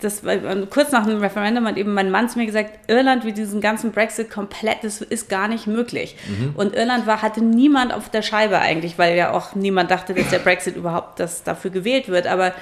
das 0.00 0.22
kurz 0.70 0.92
nach 0.92 1.06
dem 1.06 1.18
Referendum 1.18 1.66
hat 1.66 1.76
eben 1.76 1.94
mein 1.94 2.10
Mann 2.10 2.28
zu 2.28 2.38
mir 2.38 2.46
gesagt, 2.46 2.90
Irland 2.90 3.24
wie 3.24 3.32
diesen 3.32 3.60
ganzen 3.60 3.92
Brexit 3.92 4.30
komplett, 4.30 4.78
das 4.82 5.00
ist 5.00 5.28
gar 5.28 5.48
nicht 5.48 5.66
möglich. 5.66 6.16
Mhm. 6.26 6.54
Und 6.56 6.74
Irland 6.74 7.06
war, 7.06 7.22
hatte 7.22 7.42
niemand 7.42 7.92
auf 7.92 8.08
der 8.08 8.22
Scheibe 8.22 8.58
eigentlich, 8.58 8.98
weil 8.98 9.16
ja 9.16 9.32
auch 9.32 9.54
niemand 9.54 9.90
dachte, 9.90 10.14
dass 10.14 10.30
der 10.30 10.38
Brexit 10.38 10.76
überhaupt 10.76 11.20
das 11.20 11.42
dafür 11.42 11.70
gewählt 11.70 12.08
wird. 12.08 12.26
Aber 12.26 12.54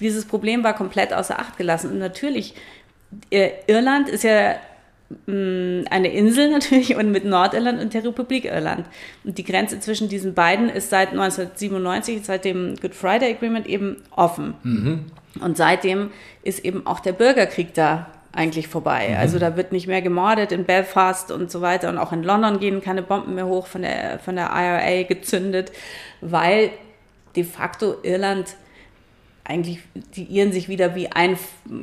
dieses 0.00 0.24
Problem 0.24 0.64
war 0.64 0.74
komplett 0.74 1.12
außer 1.12 1.38
Acht 1.38 1.56
gelassen. 1.56 1.90
Und 1.90 1.98
natürlich, 1.98 2.54
äh, 3.30 3.50
Irland 3.66 4.08
ist 4.08 4.24
ja 4.24 4.54
mm, 5.26 5.84
eine 5.90 6.12
Insel 6.12 6.50
natürlich 6.52 6.96
und 6.96 7.10
mit 7.10 7.24
Nordirland 7.24 7.80
und 7.80 7.94
der 7.94 8.04
Republik 8.04 8.46
Irland. 8.46 8.86
Und 9.24 9.38
die 9.38 9.44
Grenze 9.44 9.78
zwischen 9.80 10.08
diesen 10.08 10.34
beiden 10.34 10.68
ist 10.68 10.90
seit 10.90 11.10
1997, 11.10 12.24
seit 12.24 12.44
dem 12.44 12.76
Good 12.80 12.94
Friday 12.94 13.34
Agreement 13.34 13.66
eben 13.66 13.98
offen. 14.10 14.54
Mhm. 14.62 15.04
Und 15.40 15.56
seitdem 15.56 16.10
ist 16.42 16.64
eben 16.64 16.86
auch 16.86 17.00
der 17.00 17.12
Bürgerkrieg 17.12 17.74
da 17.74 18.06
eigentlich 18.32 18.68
vorbei. 18.68 19.08
Mhm. 19.10 19.16
Also 19.16 19.38
da 19.38 19.56
wird 19.56 19.72
nicht 19.72 19.86
mehr 19.86 20.02
gemordet 20.02 20.52
in 20.52 20.64
Belfast 20.64 21.30
und 21.30 21.50
so 21.50 21.60
weiter 21.60 21.88
und 21.88 21.98
auch 21.98 22.12
in 22.12 22.22
London 22.22 22.58
gehen 22.60 22.82
keine 22.82 23.02
Bomben 23.02 23.34
mehr 23.34 23.46
hoch 23.46 23.66
von 23.66 23.82
der, 23.82 24.18
von 24.18 24.36
der 24.36 24.50
IRA 24.50 25.02
gezündet, 25.02 25.72
weil 26.20 26.70
de 27.36 27.44
facto 27.44 27.96
Irland 28.02 28.56
eigentlich 29.44 29.80
die 30.14 30.24
Iren 30.24 30.52
sich 30.52 30.68
wieder 30.68 30.94
wie 30.94 31.10
ein 31.10 31.36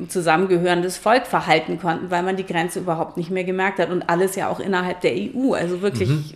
zusammengehörendes 0.08 0.96
Volk 0.96 1.26
verhalten 1.26 1.78
konnten, 1.78 2.10
weil 2.10 2.22
man 2.22 2.36
die 2.36 2.46
Grenze 2.46 2.78
überhaupt 2.78 3.18
nicht 3.18 3.30
mehr 3.30 3.44
gemerkt 3.44 3.78
hat 3.78 3.90
und 3.90 4.08
alles 4.08 4.34
ja 4.34 4.48
auch 4.48 4.60
innerhalb 4.60 5.02
der 5.02 5.12
EU. 5.12 5.52
Also 5.52 5.82
wirklich 5.82 6.08
mhm. 6.08 6.32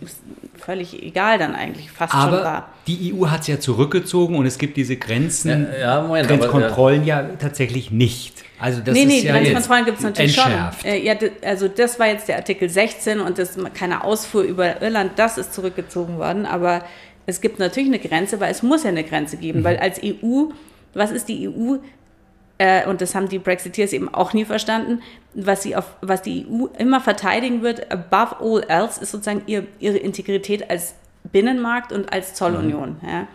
völlig 0.55 1.01
egal 1.01 1.39
dann 1.39 1.55
eigentlich 1.55 1.89
fast 1.89 2.13
aber 2.13 2.37
schon 2.37 2.45
war. 2.45 2.69
Die 2.85 3.13
EU 3.13 3.27
hat 3.27 3.41
es 3.41 3.47
ja 3.47 3.59
zurückgezogen 3.59 4.35
und 4.35 4.45
es 4.45 4.59
gibt 4.59 4.77
diese 4.77 4.97
Grenzen, 4.97 5.67
ja, 5.73 5.79
ja, 5.79 6.01
Moment, 6.03 6.27
Grenzkontrollen 6.27 7.01
aber, 7.01 7.07
ja. 7.07 7.21
ja. 7.21 7.29
tatsächlich 7.39 7.89
nicht. 7.89 8.43
Also 8.59 8.81
das 8.81 8.93
nee, 8.93 9.05
nee, 9.05 9.17
ist 9.17 9.23
ja 9.23 9.33
Grenzkontrollen 9.33 9.85
gibt 9.85 9.97
es 9.97 10.03
natürlich 10.03 10.37
entschärft. 10.37 10.81
schon. 10.81 10.91
Äh, 10.91 11.03
ja, 11.03 11.15
also 11.43 11.67
das 11.67 11.99
war 11.99 12.07
jetzt 12.07 12.27
der 12.27 12.35
Artikel 12.35 12.69
16 12.69 13.19
und 13.19 13.39
das 13.39 13.57
keine 13.73 14.03
Ausfuhr 14.03 14.43
über 14.43 14.79
Irland, 14.79 15.13
das 15.15 15.39
ist 15.39 15.55
zurückgezogen 15.55 16.19
worden, 16.19 16.45
aber 16.45 16.83
es 17.25 17.41
gibt 17.41 17.57
natürlich 17.57 17.89
eine 17.89 17.99
Grenze, 17.99 18.39
weil 18.39 18.51
es 18.51 18.61
muss 18.61 18.83
ja 18.83 18.89
eine 18.89 19.03
Grenze 19.03 19.37
geben, 19.37 19.61
mhm. 19.61 19.63
weil 19.63 19.77
als 19.77 19.99
EU 20.03 20.49
was 20.95 21.11
ist 21.11 21.29
die 21.29 21.47
EU? 21.47 21.77
Äh, 22.57 22.87
und 22.87 23.01
das 23.01 23.13
haben 23.13 23.29
die 23.29 23.39
Brexiteers 23.39 23.93
eben 23.93 24.13
auch 24.13 24.33
nie 24.33 24.45
verstanden, 24.45 25.01
was, 25.33 25.63
sie 25.63 25.75
auf, 25.75 25.85
was 26.01 26.21
die 26.21 26.47
EU 26.49 26.65
immer 26.79 27.01
verteidigen 27.01 27.61
wird, 27.61 27.91
above 27.91 28.37
all 28.39 28.63
else, 28.67 29.01
ist 29.01 29.11
sozusagen 29.11 29.43
ihr, 29.45 29.67
ihre 29.79 29.97
Integrität 29.97 30.69
als 30.69 30.95
Binnenmarkt 31.31 31.91
und 31.91 32.11
als 32.11 32.33
Zollunion. 32.33 32.97
Mhm. 33.01 33.09
Ja. 33.09 33.27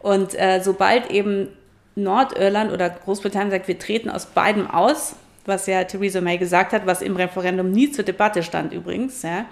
Und 0.00 0.38
äh, 0.38 0.60
sobald 0.62 1.10
eben 1.10 1.48
Nordirland 1.96 2.72
oder 2.72 2.90
Großbritannien 2.90 3.50
sagt, 3.50 3.68
wir 3.68 3.78
treten 3.78 4.10
aus 4.10 4.26
beidem 4.26 4.70
aus, 4.70 5.16
was 5.44 5.66
ja 5.66 5.82
Theresa 5.84 6.20
May 6.20 6.38
gesagt 6.38 6.72
hat, 6.72 6.86
was 6.86 7.02
im 7.02 7.16
Referendum 7.16 7.70
nie 7.70 7.90
zur 7.90 8.04
Debatte 8.04 8.42
stand 8.42 8.72
übrigens, 8.72 9.22
ja, 9.22 9.46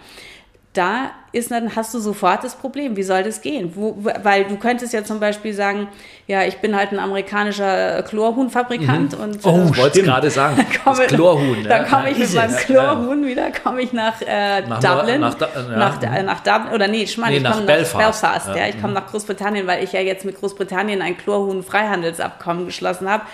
da 0.76 1.10
ist 1.32 1.50
dann 1.50 1.76
hast 1.76 1.92
du 1.92 1.98
sofort 1.98 2.44
das 2.44 2.54
Problem. 2.54 2.96
Wie 2.96 3.02
soll 3.02 3.22
das 3.22 3.40
gehen? 3.40 3.72
Wo, 3.74 3.96
weil 4.22 4.44
du 4.44 4.56
könntest 4.56 4.92
ja 4.92 5.04
zum 5.04 5.20
Beispiel 5.20 5.52
sagen, 5.52 5.88
ja, 6.26 6.44
ich 6.44 6.58
bin 6.58 6.74
halt 6.74 6.92
ein 6.92 6.98
amerikanischer 6.98 8.02
Chlorhuhnfabrikant 8.04 9.16
mhm. 9.16 9.24
und 9.24 9.44
oh, 9.44 9.50
äh, 9.50 9.70
ich 9.70 9.76
wollte 9.76 10.02
gerade 10.02 10.30
sagen, 10.30 10.64
das 10.84 11.00
Chlorhuhn. 11.08 11.64
Da 11.68 11.84
komme 11.84 12.10
ich 12.10 12.18
mit 12.18 12.34
meinem 12.34 12.56
Chlorhuhn 12.56 13.22
ja. 13.22 13.28
wieder, 13.28 13.50
komme 13.50 13.82
ich 13.82 13.92
nach, 13.92 14.20
äh, 14.22 14.62
nach 14.62 14.80
Dublin, 14.80 15.20
nach, 15.20 15.40
ja. 15.40 15.76
nach, 15.76 16.02
äh, 16.02 16.22
nach, 16.22 16.40
Dublin 16.40 16.74
oder 16.74 16.88
nee, 16.88 17.02
ich 17.02 17.18
meine, 17.18 17.32
nee, 17.32 17.36
ich 17.38 17.44
komme 17.44 17.60
nach 17.60 17.66
Belfast. 17.66 18.22
Belfast 18.22 18.48
ja. 18.48 18.56
ja. 18.56 18.68
ich 18.68 18.80
komme 18.80 18.94
nach 18.94 19.06
Großbritannien, 19.06 19.66
weil 19.66 19.84
ich 19.84 19.92
ja 19.92 20.00
jetzt 20.00 20.24
mit 20.24 20.38
Großbritannien 20.38 21.02
ein 21.02 21.16
Chlorhuhn-Freihandelsabkommen 21.18 22.66
geschlossen 22.66 23.08
habe 23.08 23.24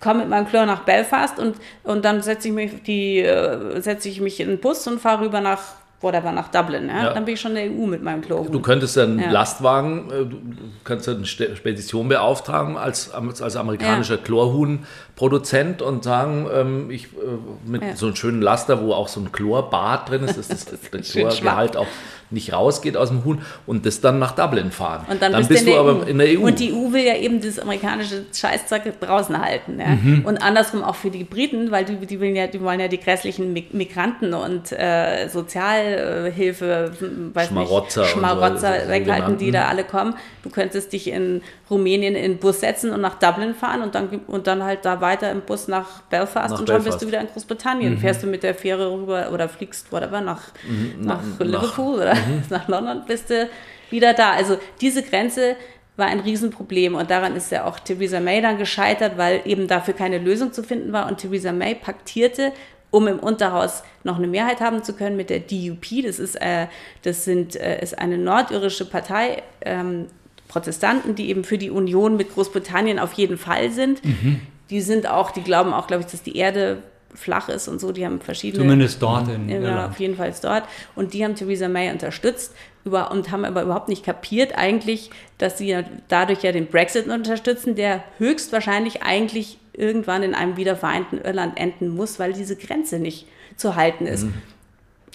komme 0.00 0.20
mit 0.20 0.28
meinem 0.30 0.48
Chlor 0.48 0.66
nach 0.66 0.80
Belfast 0.80 1.38
und, 1.38 1.54
und 1.84 2.04
dann 2.04 2.22
setze 2.22 2.48
ich 2.48 2.54
mich 2.54 2.82
die 2.82 3.20
äh, 3.20 3.80
setze 3.80 4.08
ich 4.08 4.20
mich 4.20 4.40
in 4.40 4.48
den 4.48 4.58
Bus 4.58 4.84
und 4.88 5.00
fahre 5.00 5.24
rüber 5.24 5.40
nach 5.40 5.60
whatever, 6.02 6.32
nach 6.32 6.48
Dublin. 6.48 6.88
Ja? 6.88 7.04
ja? 7.04 7.12
Dann 7.12 7.24
bin 7.24 7.34
ich 7.34 7.40
schon 7.40 7.56
in 7.56 7.70
der 7.70 7.78
EU 7.78 7.86
mit 7.86 8.02
meinem 8.02 8.22
Klo. 8.22 8.46
Du 8.50 8.60
könntest 8.60 8.96
dann 8.96 9.18
ja. 9.18 9.30
Lastwagen, 9.30 10.10
äh, 10.10 10.24
du 10.26 10.38
kannst 10.84 11.08
eine 11.08 11.24
Spedition 11.26 12.08
beauftragen 12.08 12.76
als, 12.76 13.10
als 13.12 13.56
amerikanischer 13.56 14.16
ja. 14.16 14.22
Chlorhuhnproduzent 14.22 15.82
und 15.82 16.04
sagen, 16.04 16.48
ähm, 16.52 16.90
ich 16.90 17.04
äh, 17.04 17.16
mit 17.64 17.82
ja. 17.82 17.96
so 17.96 18.06
einem 18.06 18.16
schönen 18.16 18.42
Laster, 18.42 18.82
wo 18.82 18.92
auch 18.92 19.08
so 19.08 19.20
ein 19.20 19.32
Chlorbad 19.32 20.10
drin 20.10 20.24
ist, 20.24 20.38
dass 20.38 20.48
das, 20.48 20.64
das, 20.64 20.80
das 20.90 21.12
Chlorgehalt 21.12 21.76
auch 21.76 21.86
nicht 22.32 22.52
rausgeht 22.52 22.96
aus 22.96 23.08
dem 23.08 23.24
Huhn 23.24 23.42
und 23.66 23.86
das 23.86 24.00
dann 24.00 24.18
nach 24.18 24.32
Dublin 24.32 24.70
fahren. 24.70 25.04
Und 25.08 25.22
dann, 25.22 25.32
dann 25.32 25.46
bist, 25.46 25.66
du 25.66 25.74
aber 25.74 26.00
EU. 26.00 26.02
in 26.02 26.18
der 26.18 26.38
EU. 26.38 26.46
Und 26.46 26.58
die 26.58 26.72
EU 26.72 26.92
will 26.92 27.04
ja 27.04 27.16
eben 27.16 27.40
das 27.40 27.58
amerikanische 27.58 28.24
Scheißzeug 28.34 29.00
draußen 29.00 29.40
halten. 29.40 29.78
Ja? 29.78 29.88
Mhm. 29.88 30.22
Und 30.24 30.38
andersrum 30.38 30.82
auch 30.82 30.94
für 30.94 31.10
die 31.10 31.24
Briten, 31.24 31.70
weil 31.70 31.84
die, 31.84 31.96
die, 32.06 32.20
wollen, 32.20 32.36
ja, 32.36 32.46
die 32.46 32.60
wollen 32.60 32.80
ja 32.80 32.88
die 32.88 33.00
grässlichen 33.00 33.52
Migranten 33.52 34.34
und 34.34 34.72
äh, 34.72 35.28
Sozialhilfe, 35.28 36.92
weiß 37.34 37.48
Schmarotzer, 37.48 38.02
nicht, 38.02 38.10
Schmarotzer 38.12 38.84
so, 38.84 38.90
weghalten, 38.90 39.38
die 39.38 39.50
da 39.50 39.68
alle 39.68 39.84
kommen. 39.84 40.14
Du 40.42 40.50
könntest 40.50 40.92
dich 40.92 41.08
in 41.08 41.42
Rumänien 41.70 42.14
in 42.14 42.32
den 42.32 42.38
Bus 42.38 42.60
setzen 42.60 42.90
und 42.90 43.00
nach 43.00 43.18
Dublin 43.18 43.54
fahren 43.54 43.82
und 43.82 43.94
dann, 43.94 44.08
und 44.26 44.46
dann 44.46 44.62
halt 44.62 44.84
da 44.84 45.00
weiter 45.00 45.30
im 45.30 45.40
Bus 45.40 45.68
nach 45.68 46.02
Belfast 46.02 46.50
nach 46.50 46.60
und 46.60 46.68
schon 46.68 46.84
bist 46.84 47.00
du 47.00 47.06
wieder 47.06 47.20
in 47.20 47.28
Großbritannien. 47.28 47.94
Mhm. 47.94 47.98
Fährst 47.98 48.22
du 48.22 48.26
mit 48.26 48.42
der 48.42 48.54
Fähre 48.54 48.92
rüber 48.92 49.30
oder 49.32 49.48
fliegst, 49.48 49.90
whatever, 49.90 50.20
nach, 50.20 50.42
mhm. 50.68 51.06
nach, 51.06 51.20
nach 51.38 51.46
Liverpool 51.46 51.94
oder 51.94 52.14
mhm. 52.26 52.42
nach 52.50 52.68
London, 52.68 53.02
bist 53.06 53.30
du 53.30 53.48
wieder 53.90 54.14
da. 54.14 54.32
Also 54.32 54.58
diese 54.80 55.02
Grenze 55.02 55.56
war 55.96 56.06
ein 56.06 56.20
Riesenproblem 56.20 56.94
und 56.94 57.10
daran 57.10 57.36
ist 57.36 57.52
ja 57.52 57.64
auch 57.64 57.78
Theresa 57.78 58.20
May 58.20 58.40
dann 58.40 58.58
gescheitert, 58.58 59.18
weil 59.18 59.42
eben 59.44 59.68
dafür 59.68 59.94
keine 59.94 60.18
Lösung 60.18 60.52
zu 60.52 60.62
finden 60.62 60.92
war 60.92 61.06
und 61.06 61.18
Theresa 61.18 61.52
May 61.52 61.74
paktierte 61.74 62.52
um 62.92 63.08
im 63.08 63.18
Unterhaus 63.18 63.82
noch 64.04 64.18
eine 64.18 64.28
Mehrheit 64.28 64.60
haben 64.60 64.84
zu 64.84 64.92
können 64.92 65.16
mit 65.16 65.30
der 65.30 65.40
DUP. 65.40 66.04
Das 66.04 66.18
ist, 66.20 66.36
äh, 66.36 66.66
das 67.02 67.24
sind, 67.24 67.56
äh, 67.56 67.82
ist 67.82 67.98
eine 67.98 68.18
nordirische 68.18 68.84
Partei, 68.84 69.42
ähm, 69.62 70.06
Protestanten, 70.46 71.14
die 71.14 71.30
eben 71.30 71.44
für 71.44 71.56
die 71.56 71.70
Union 71.70 72.18
mit 72.18 72.34
Großbritannien 72.34 72.98
auf 72.98 73.14
jeden 73.14 73.38
Fall 73.38 73.70
sind. 73.70 74.04
Mhm. 74.04 74.42
Die 74.68 74.82
sind 74.82 75.06
auch, 75.06 75.30
die 75.30 75.42
glauben 75.42 75.72
auch, 75.72 75.86
glaube 75.86 76.04
ich, 76.04 76.10
dass 76.10 76.22
die 76.22 76.36
Erde 76.36 76.82
flach 77.14 77.48
ist 77.48 77.68
und 77.68 77.80
so. 77.80 77.92
Die 77.92 78.04
haben 78.04 78.20
verschiedene. 78.20 78.62
Zumindest 78.62 79.02
dort 79.02 79.28
in 79.28 79.48
ja, 79.48 79.56
Irland. 79.56 79.90
Auf 79.90 80.00
jeden 80.00 80.16
Fall 80.16 80.32
dort. 80.42 80.64
Und 80.94 81.14
die 81.14 81.24
haben 81.24 81.34
Theresa 81.34 81.68
May 81.68 81.90
unterstützt 81.90 82.54
über, 82.84 83.10
und 83.10 83.30
haben 83.30 83.44
aber 83.44 83.62
überhaupt 83.62 83.88
nicht 83.88 84.04
kapiert 84.04 84.56
eigentlich, 84.56 85.10
dass 85.38 85.58
sie 85.58 85.68
ja 85.68 85.82
dadurch 86.08 86.42
ja 86.42 86.52
den 86.52 86.66
Brexit 86.66 87.08
unterstützen, 87.08 87.74
der 87.74 88.02
höchstwahrscheinlich 88.18 89.02
eigentlich 89.02 89.58
irgendwann 89.72 90.22
in 90.22 90.34
einem 90.34 90.56
wiedervereinten 90.56 91.20
Irland 91.20 91.58
enden 91.58 91.88
muss, 91.88 92.18
weil 92.18 92.32
diese 92.32 92.56
Grenze 92.56 92.98
nicht 92.98 93.26
zu 93.56 93.76
halten 93.76 94.06
ist. 94.06 94.24
Mhm. 94.24 94.34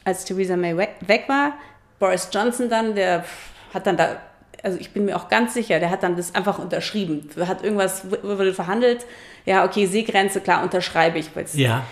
Als 0.03 0.25
Theresa 0.25 0.55
May 0.55 0.77
weg 0.77 1.23
war, 1.27 1.53
Boris 1.99 2.29
Johnson 2.31 2.69
dann, 2.69 2.95
der 2.95 3.25
hat 3.73 3.85
dann 3.87 3.97
da 3.97 4.17
also 4.67 4.79
ich 4.81 4.91
bin 4.91 5.05
mir 5.05 5.15
auch 5.15 5.29
ganz 5.29 5.53
sicher, 5.53 5.79
der 5.79 5.89
hat 5.89 6.03
dann 6.03 6.17
das 6.17 6.35
einfach 6.35 6.59
unterschrieben. 6.59 7.29
Hat 7.39 7.63
irgendwas 7.63 8.03
wurde 8.21 8.53
verhandelt. 8.53 9.05
Ja, 9.45 9.63
okay, 9.63 9.85
Seegrenze, 9.85 10.41
klar, 10.41 10.61
unterschreibe 10.61 11.17
ich. 11.17 11.29
Ja. 11.53 11.83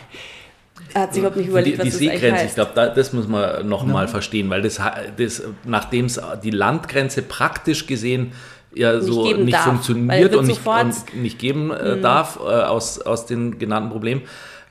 Er 0.93 1.03
hat 1.03 1.13
sich 1.13 1.21
überhaupt 1.21 1.37
nicht 1.37 1.47
überlegt, 1.47 1.77
die, 1.77 1.83
die 1.83 1.87
was 1.87 1.93
das 1.93 1.99
Seegrenze, 1.99 2.25
eigentlich 2.27 2.35
ich 2.35 2.43
heißt. 2.47 2.55
glaube, 2.55 2.71
da, 2.75 2.87
das 2.89 3.13
muss 3.13 3.29
man 3.29 3.67
noch 3.69 3.85
mal 3.85 4.09
verstehen, 4.09 4.49
weil 4.49 4.61
das, 4.61 4.81
das 5.15 5.43
nachdem 5.63 6.05
es 6.05 6.19
die 6.43 6.51
Landgrenze 6.51 7.21
praktisch 7.21 7.87
gesehen 7.87 8.33
ja 8.73 8.99
so 8.99 9.23
geben 9.23 9.45
nicht 9.45 9.55
darf, 9.55 9.63
funktioniert 9.63 10.35
und 10.35 10.47
nicht, 10.47 10.65
Mhm. 10.65 10.71
und 11.13 11.15
nicht 11.21 11.39
geben 11.39 11.71
äh, 11.71 12.01
darf 12.01 12.37
äh, 12.41 12.41
aus, 12.41 12.99
aus 12.99 13.25
den 13.25 13.57
genannten 13.57 13.89
Problemen. 13.89 14.23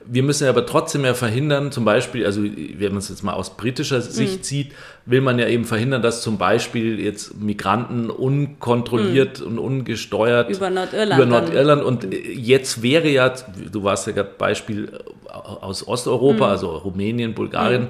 Wir 0.07 0.23
müssen 0.23 0.47
aber 0.47 0.65
trotzdem 0.65 1.03
ja 1.03 1.13
verhindern, 1.13 1.71
zum 1.71 1.83
Beispiel, 1.85 2.25
also 2.25 2.43
wenn 2.43 2.89
man 2.89 2.97
es 2.99 3.09
jetzt 3.09 3.23
mal 3.23 3.33
aus 3.33 3.57
britischer 3.57 4.01
Sicht 4.01 4.39
Mhm. 4.39 4.43
sieht, 4.43 4.71
will 5.05 5.21
man 5.21 5.39
ja 5.39 5.47
eben 5.47 5.65
verhindern, 5.65 6.01
dass 6.01 6.21
zum 6.21 6.37
Beispiel 6.37 6.99
jetzt 6.99 7.39
Migranten 7.41 8.09
unkontrolliert 8.09 9.41
und 9.41 9.59
ungesteuert 9.59 10.49
Mhm. 10.49 10.55
Über 10.55 10.69
Nordirland 10.69 11.23
über. 11.23 11.25
Nordirland 11.25 11.83
und 11.83 12.13
äh, 12.13 12.31
jetzt 12.31 12.81
wäre 12.81 13.07
ja, 13.09 13.33
du 13.71 13.83
warst 13.83 14.07
ja 14.07 14.13
gerade 14.13 14.31
Beispiel 14.37 14.89
äh, 14.93 15.29
aus 15.31 15.87
Osteuropa, 15.87 16.49
also 16.49 16.69
Rumänien, 16.69 17.33
Bulgarien, 17.33 17.83
äh, 17.83 17.87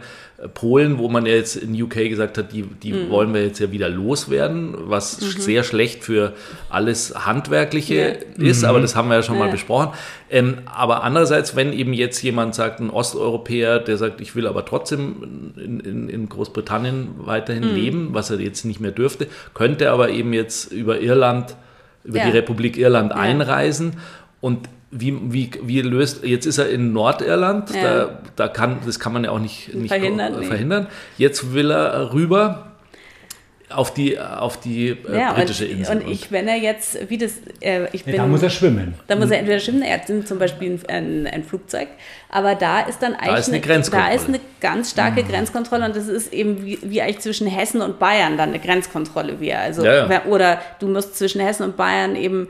Polen, 0.54 0.98
wo 0.98 1.08
man 1.08 1.26
ja 1.26 1.34
jetzt 1.34 1.56
in 1.56 1.82
UK 1.82 2.10
gesagt 2.10 2.38
hat, 2.38 2.52
die, 2.52 2.64
die 2.64 3.10
wollen 3.10 3.34
wir 3.34 3.44
jetzt 3.46 3.60
ja 3.60 3.72
wieder 3.72 3.88
loswerden, 3.88 4.76
was 4.78 5.14
sehr 5.18 5.64
schlecht 5.64 6.04
für 6.04 6.34
alles 6.70 7.26
Handwerkliche 7.26 8.18
ist, 8.38 8.66
aber 8.66 8.82
das 8.82 8.98
haben 8.98 9.08
wir 9.08 9.16
ja 9.16 9.24
schon 9.24 9.38
mal 9.40 9.46
Ja. 9.46 9.52
besprochen. 9.52 9.90
Ähm, 10.30 10.58
aber 10.66 11.04
andererseits, 11.04 11.56
wenn 11.56 11.72
eben 11.72 11.94
jetzt 11.94 12.22
jemand 12.22 12.54
sagt, 12.54 12.82
ein 12.82 12.90
Osteuropäer, 12.90 13.80
der 13.80 13.98
sagt, 13.98 14.20
ich 14.20 14.36
will 14.36 14.46
aber 14.46 14.66
trotzdem 14.66 15.54
in, 15.56 15.80
in, 15.80 16.10
in 16.10 16.28
Großbritannien 16.28 17.10
weiterhin 17.20 17.64
leben, 17.74 18.10
was 18.12 18.30
er 18.30 18.40
jetzt 18.42 18.66
nicht 18.66 18.82
mehr 18.82 18.92
dürfte, 18.92 19.28
könnte 19.54 19.90
aber 19.92 20.10
eben 20.10 20.34
jetzt 20.34 20.72
über 20.72 21.00
Irland, 21.00 21.56
über 22.04 22.18
Ja. 22.18 22.26
die 22.26 22.32
Republik 22.32 22.78
Irland 22.78 23.14
einreisen. 23.14 23.94
Und 24.42 24.68
wie, 24.98 25.18
wie, 25.32 25.52
wie 25.64 25.82
löst, 25.82 26.24
jetzt 26.24 26.46
ist 26.46 26.58
er 26.58 26.70
in 26.70 26.94
Nordirland, 26.94 27.70
Ja. 27.76 27.84
da, 27.84 28.20
da 28.36 28.48
kann, 28.48 28.78
das 28.86 29.00
kann 29.00 29.14
man 29.14 29.24
ja 29.26 29.32
auch 29.32 29.40
nicht, 29.40 29.74
nicht 29.76 29.90
Verhindern, 29.90 30.34
äh, 30.34 30.40
nee. 30.40 30.46
verhindern. 30.46 30.88
Jetzt 31.18 31.54
will 31.54 31.72
er 31.72 32.14
rüber 32.14 32.68
auf 33.76 33.94
die, 33.94 34.20
auf 34.20 34.60
die 34.60 34.90
äh, 34.90 35.20
Ja, 35.20 35.34
britische 35.34 35.66
und, 35.66 35.72
Insel. 35.80 35.98
und 35.98 36.10
ich, 36.10 36.32
wenn 36.32 36.48
er 36.48 36.58
jetzt, 36.58 37.10
wie 37.10 37.18
das, 37.18 37.34
äh, 37.62 37.86
ich 37.92 38.02
Ja, 38.02 38.12
bin, 38.12 38.16
da 38.18 38.28
muss 38.28 38.44
er 38.44 38.50
schwimmen. 38.50 38.96
Da 39.08 39.16
muss 39.16 39.30
er 39.32 39.40
entweder 39.40 39.60
schwimmen, 39.60 39.82
er 39.82 40.00
hat 40.00 40.08
zum 40.28 40.40
Beispiel 40.40 40.80
ein, 40.88 41.28
ein 41.28 41.44
Flugzeug, 41.44 41.88
aber 42.30 42.56
da 42.56 42.82
ist 42.82 43.02
dann 43.02 43.14
eigentlich 43.16 43.40
ist 43.40 43.50
eine 43.50 43.62
Grenzkontrolle. 43.62 44.16
da 44.16 44.22
ist 44.22 44.28
eine 44.28 44.40
ganz 44.60 44.92
starke 44.92 45.24
Grenzkontrolle 45.24 45.86
und 45.86 45.96
das 45.96 46.08
ist 46.08 46.34
eben 46.34 46.66
wie, 46.66 46.80
wie 46.84 47.02
eigentlich 47.02 47.20
zwischen 47.20 47.48
Hessen 47.48 47.82
und 47.82 48.00
Bayern 48.00 48.38
dann 48.38 48.50
eine 48.50 48.60
Grenzkontrolle 48.60 49.40
wäre. 49.40 49.60
Also 49.60 49.86
Ja, 49.86 50.10
ja. 50.10 50.26
oder 50.26 50.60
du 50.80 50.88
musst 50.88 51.16
zwischen 51.18 51.40
Hessen 51.42 51.64
und 51.64 51.78
Bayern 51.78 52.16
eben 52.16 52.48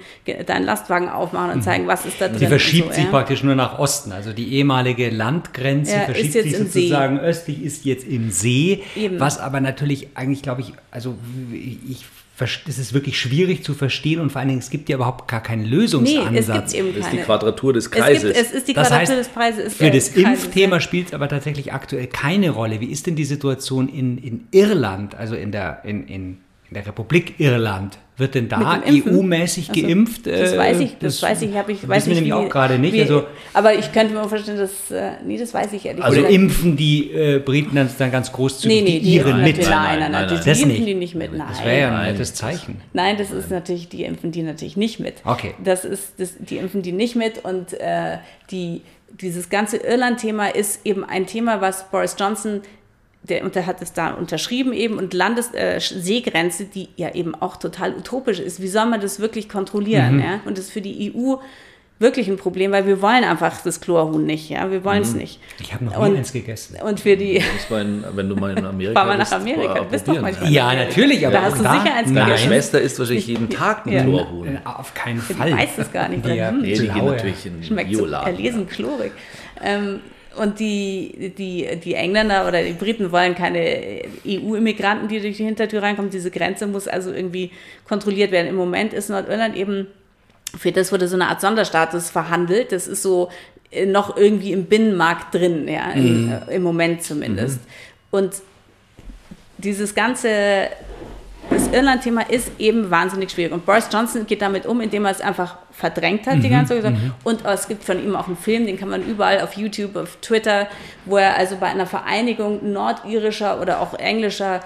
deinen 0.47 0.65
Lastwagen 0.65 1.09
aufmachen 1.09 1.51
und 1.51 1.61
zeigen, 1.63 1.87
was 1.87 2.05
ist 2.05 2.19
da 2.19 2.27
drin. 2.27 2.39
Die 2.39 2.47
verschiebt 2.47 2.89
so, 2.89 2.93
sich 2.95 3.03
ja. 3.05 3.09
praktisch 3.09 3.43
nur 3.43 3.55
nach 3.55 3.77
Osten. 3.79 4.11
Also 4.11 4.31
die 4.33 4.53
ehemalige 4.55 5.09
Landgrenze 5.09 5.93
Ja, 5.95 5.99
verschiebt 6.01 6.33
sich 6.33 6.57
sozusagen 6.57 7.19
östlich, 7.19 7.63
ist 7.63 7.85
jetzt 7.85 8.07
im 8.07 8.31
See. 8.31 8.83
Eben. 8.95 9.19
Was 9.19 9.39
aber 9.39 9.59
natürlich 9.61 10.09
eigentlich, 10.15 10.41
glaube 10.41 10.61
ich, 10.61 10.73
also 10.91 11.14
ich 11.53 12.05
vers- 12.35 12.59
es 12.67 12.77
ist 12.77 12.93
wirklich 12.93 13.19
schwierig 13.19 13.63
zu 13.63 13.73
verstehen 13.73 14.19
und 14.19 14.31
vor 14.31 14.39
allen 14.39 14.49
Dingen, 14.49 14.59
es 14.59 14.69
gibt 14.69 14.89
ja 14.89 14.95
überhaupt 14.95 15.27
gar 15.29 15.41
keinen 15.41 15.63
Nee, 15.63 15.69
Lösungsansatz. 15.69 16.67
es 16.67 16.73
gibt 16.73 16.85
eben 16.85 16.95
das 16.97 17.05
ist 17.07 17.13
die. 17.13 17.17
Quadratur 17.17 17.73
des 17.73 17.85
es, 17.85 17.91
Kreises. 17.91 18.33
gibt, 18.33 18.35
es 18.45 18.51
ist 18.51 18.67
die 18.67 18.73
Das 18.73 18.87
Quadratur 18.89 19.15
heißt, 19.15 19.19
des 19.27 19.33
Preises. 19.33 19.65
Ist 19.65 19.77
Für 19.77 19.91
das 19.91 20.13
Kreises, 20.13 20.43
Impfthema 20.43 20.75
ja. 20.75 20.79
spielt 20.81 21.07
es 21.07 21.13
aber 21.13 21.27
tatsächlich 21.29 21.73
aktuell 21.73 22.07
keine 22.07 22.49
Rolle. 22.51 22.81
Wie 22.81 22.87
ist 22.91 23.07
denn 23.07 23.15
die 23.15 23.25
Situation 23.25 23.87
in, 23.89 24.17
in 24.17 24.47
Irland, 24.51 25.15
also 25.15 25.35
in 25.35 25.51
der, 25.51 25.81
in, 25.85 26.07
in, 26.07 26.37
in 26.69 26.73
der 26.73 26.85
Republik 26.87 27.39
Irland? 27.39 27.97
Wird 28.17 28.33
denn 28.33 28.47
da? 28.47 28.81
EU-mäßig 28.87 29.69
Also, 29.71 29.81
geimpft? 29.81 30.25
Das 30.25 30.53
Äh, 30.53 30.57
weiß 30.57 30.79
ich, 30.79 30.97
das, 30.99 31.21
weiß 31.21 31.41
ich, 31.41 31.53
habe 31.57 31.73
ich, 31.73 31.79
wissen 31.79 31.89
weiß 31.89 32.05
wir 32.05 32.13
nicht, 32.13 32.23
nämlich 32.23 32.43
wie, 32.43 32.47
auch 32.47 32.49
gerade 32.49 32.79
nicht. 32.79 32.93
Wie, 32.93 33.01
also, 33.01 33.25
aber 33.53 33.73
ich 33.77 33.91
könnte 33.91 34.13
mir 34.13 34.23
vorstellen, 34.29 34.57
dass, 34.57 34.89
äh, 34.89 35.11
nee, 35.25 35.37
das 35.37 35.53
weiß 35.53 35.73
ich 35.73 35.85
ehrlich 35.85 36.01
Also 36.01 36.15
gesagt. 36.17 36.33
impfen 36.33 36.77
die 36.77 37.11
äh, 37.11 37.39
Briten 37.39 37.75
dann, 37.75 37.89
dann 37.97 38.11
ganz 38.13 38.31
großzügig 38.31 38.83
Nee, 38.83 38.89
nee, 38.89 38.99
die 39.01 39.15
Iren 39.17 39.41
mit? 39.43 39.57
Nein, 39.57 39.67
nein, 39.69 39.99
Nein, 39.99 39.99
nein, 39.99 40.11
nein, 40.13 40.29
die 40.29 40.35
Das 40.49 40.59
impfen 40.61 40.67
nicht. 40.69 40.87
die 40.87 40.93
nicht 40.93 41.15
mit. 41.15 41.33
Nein. 41.33 41.47
Das 41.49 41.65
wäre 41.65 41.77
ja 41.79 41.87
ein 41.89 41.93
Nein. 41.93 42.11
nettes 42.13 42.33
Zeichen. 42.35 42.81
Nein, 42.93 43.17
das 43.17 43.31
ist 43.31 43.51
natürlich, 43.51 43.89
die 43.89 44.05
impfen 44.05 44.31
die 44.31 44.43
natürlich 44.43 44.77
nicht 44.77 45.01
mit. 45.01 45.15
Okay. 45.25 45.53
Das 45.61 45.83
ist, 45.83 46.13
das, 46.17 46.35
die 46.39 46.55
impfen 46.55 46.83
die 46.83 46.93
nicht 46.93 47.17
mit 47.17 47.43
und 47.43 47.73
äh, 47.73 48.19
die, 48.49 48.81
dieses 49.19 49.49
ganze 49.49 49.75
Irland-Thema 49.75 50.47
ist 50.55 50.85
eben 50.85 51.03
ein 51.03 51.27
Thema, 51.27 51.59
was 51.59 51.89
Boris 51.91 52.15
Johnson, 52.17 52.61
der, 53.29 53.43
und 53.43 53.55
der 53.55 53.65
hat 53.65 53.81
es 53.81 53.93
da 53.93 54.11
unterschrieben 54.13 54.73
eben 54.73 54.97
und 54.97 55.13
Landes, 55.13 55.51
äh, 55.53 55.79
die 56.73 56.89
ja 56.95 57.13
eben 57.13 57.33
auch 57.35 57.57
total 57.57 57.95
utopisch 57.95 58.39
ist. 58.39 58.61
Wie 58.61 58.67
soll 58.67 58.85
man 58.85 59.01
das 59.01 59.19
wirklich 59.19 59.47
Mhm. 59.47 59.51
kontrollieren? 59.51 60.19
Ja? 60.19 60.39
Und 60.45 60.57
das 60.57 60.65
ist 60.65 60.71
für 60.71 60.81
die 60.81 61.11
EU 61.13 61.35
wirklich 61.97 62.27
ein 62.27 62.35
Problem, 62.35 62.73
weil 62.73 62.85
wir 62.87 63.01
wollen 63.01 63.23
einfach 63.23 63.61
das 63.63 63.79
Chlorhuhn 63.79 64.25
nicht. 64.25 64.49
Ja? 64.49 64.69
Wir 64.69 64.83
wollen 64.83 65.01
es 65.01 65.13
Mhm. 65.13 65.19
nicht. 65.19 65.39
Ich 65.61 65.73
habe 65.73 65.85
noch 65.85 65.97
Und- 65.97 66.11
nie 66.11 66.17
eins 66.17 66.33
gegessen. 66.33 66.75
Und 66.85 66.99
für 66.99 67.15
die, 67.15 67.41
man, 67.69 68.03
wenn 68.15 68.27
du 68.27 68.35
mal 68.35 68.57
in 68.57 68.65
Amerika 68.65 69.05
mal 69.05 69.13
nach 69.17 69.23
bist, 69.23 69.33
Amerika, 69.33 69.67
mal 69.75 69.79
du 69.79 69.85
bist 69.85 70.07
doch 70.07 70.19
manchmal- 70.21 70.51
Ja, 70.51 70.73
natürlich, 70.75 71.25
aber 71.25 71.37
Da 71.37 71.41
hast 71.43 71.53
du 71.53 71.59
sicher 71.63 71.95
eins 71.95 72.09
gegessen. 72.09 72.37
Schwester 72.49 72.81
isst 72.81 72.99
wahrscheinlich 72.99 73.27
jeden 73.27 73.49
Tag 73.49 73.85
ein 73.85 73.93
Ja. 73.93 74.03
Chlorhuhn. 74.03 74.59
Auf 74.65 74.93
keinen 74.93 75.21
Fall. 75.21 75.53
weiß 75.53 75.77
es 75.77 75.91
gar 75.93 76.09
nicht. 76.09 76.25
Die, 76.25 76.41
Hm, 76.43 76.61
Nee, 76.61 76.73
die 76.73 76.87
gehen 76.89 77.05
natürlich 77.05 77.45
in 77.45 77.63
Schmeckt 77.63 77.91
so 77.93 77.99
Bioladen. 78.03 78.35
erlesen 78.35 78.67
chlorig. 78.67 79.13
Ähm, 79.63 80.01
und 80.37 80.59
die, 80.59 81.33
die, 81.37 81.67
die 81.83 81.93
Engländer 81.93 82.47
oder 82.47 82.63
die 82.63 82.73
Briten 82.73 83.11
wollen 83.11 83.35
keine 83.35 84.03
EU-Immigranten, 84.25 85.07
die 85.07 85.19
durch 85.19 85.37
die 85.37 85.45
Hintertür 85.45 85.81
reinkommen. 85.81 86.11
Diese 86.11 86.31
Grenze 86.31 86.67
muss 86.67 86.87
also 86.87 87.11
irgendwie 87.11 87.51
kontrolliert 87.87 88.31
werden. 88.31 88.47
Im 88.47 88.55
Moment 88.55 88.93
ist 88.93 89.09
Nordirland 89.09 89.55
eben, 89.55 89.87
für 90.57 90.71
das 90.71 90.91
wurde 90.91 91.07
so 91.07 91.15
eine 91.15 91.27
Art 91.27 91.41
Sonderstatus 91.41 92.09
verhandelt. 92.09 92.71
Das 92.71 92.87
ist 92.87 93.01
so 93.01 93.29
äh, 93.71 93.85
noch 93.85 94.17
irgendwie 94.17 94.51
im 94.51 94.65
Binnenmarkt 94.65 95.33
drin, 95.33 95.67
ja, 95.67 95.91
im, 95.91 96.31
äh, 96.31 96.55
im 96.55 96.63
Moment 96.63 97.03
zumindest. 97.03 97.59
Und 98.11 98.33
dieses 99.57 99.95
ganze 99.95 100.69
das 101.49 101.67
Irland-Thema 101.67 102.29
ist 102.29 102.51
eben 102.59 102.89
wahnsinnig 102.89 103.31
schwierig. 103.31 103.53
Und 103.53 103.65
Boris 103.65 103.87
Johnson 103.91 104.25
geht 104.25 104.41
damit 104.41 104.65
um, 104.65 104.81
indem 104.81 105.05
er 105.05 105.11
es 105.11 105.21
einfach 105.21 105.57
verdrängt 105.71 106.25
hat, 106.27 106.41
die 106.43 106.49
ganze 106.49 106.81
Zeit. 106.81 106.93
Und 107.23 107.45
es 107.45 107.67
gibt 107.67 107.83
von 107.83 108.03
ihm 108.03 108.15
auch 108.15 108.27
einen 108.27 108.37
Film, 108.37 108.65
den 108.65 108.77
kann 108.77 108.89
man 108.89 109.03
überall 109.03 109.41
auf 109.41 109.53
YouTube, 109.53 109.95
auf 109.95 110.17
Twitter, 110.21 110.67
wo 111.05 111.17
er 111.17 111.37
also 111.37 111.57
bei 111.57 111.67
einer 111.67 111.85
Vereinigung 111.85 112.71
nordirischer 112.71 113.61
oder 113.61 113.81
auch 113.81 113.93
englischer 113.95 114.61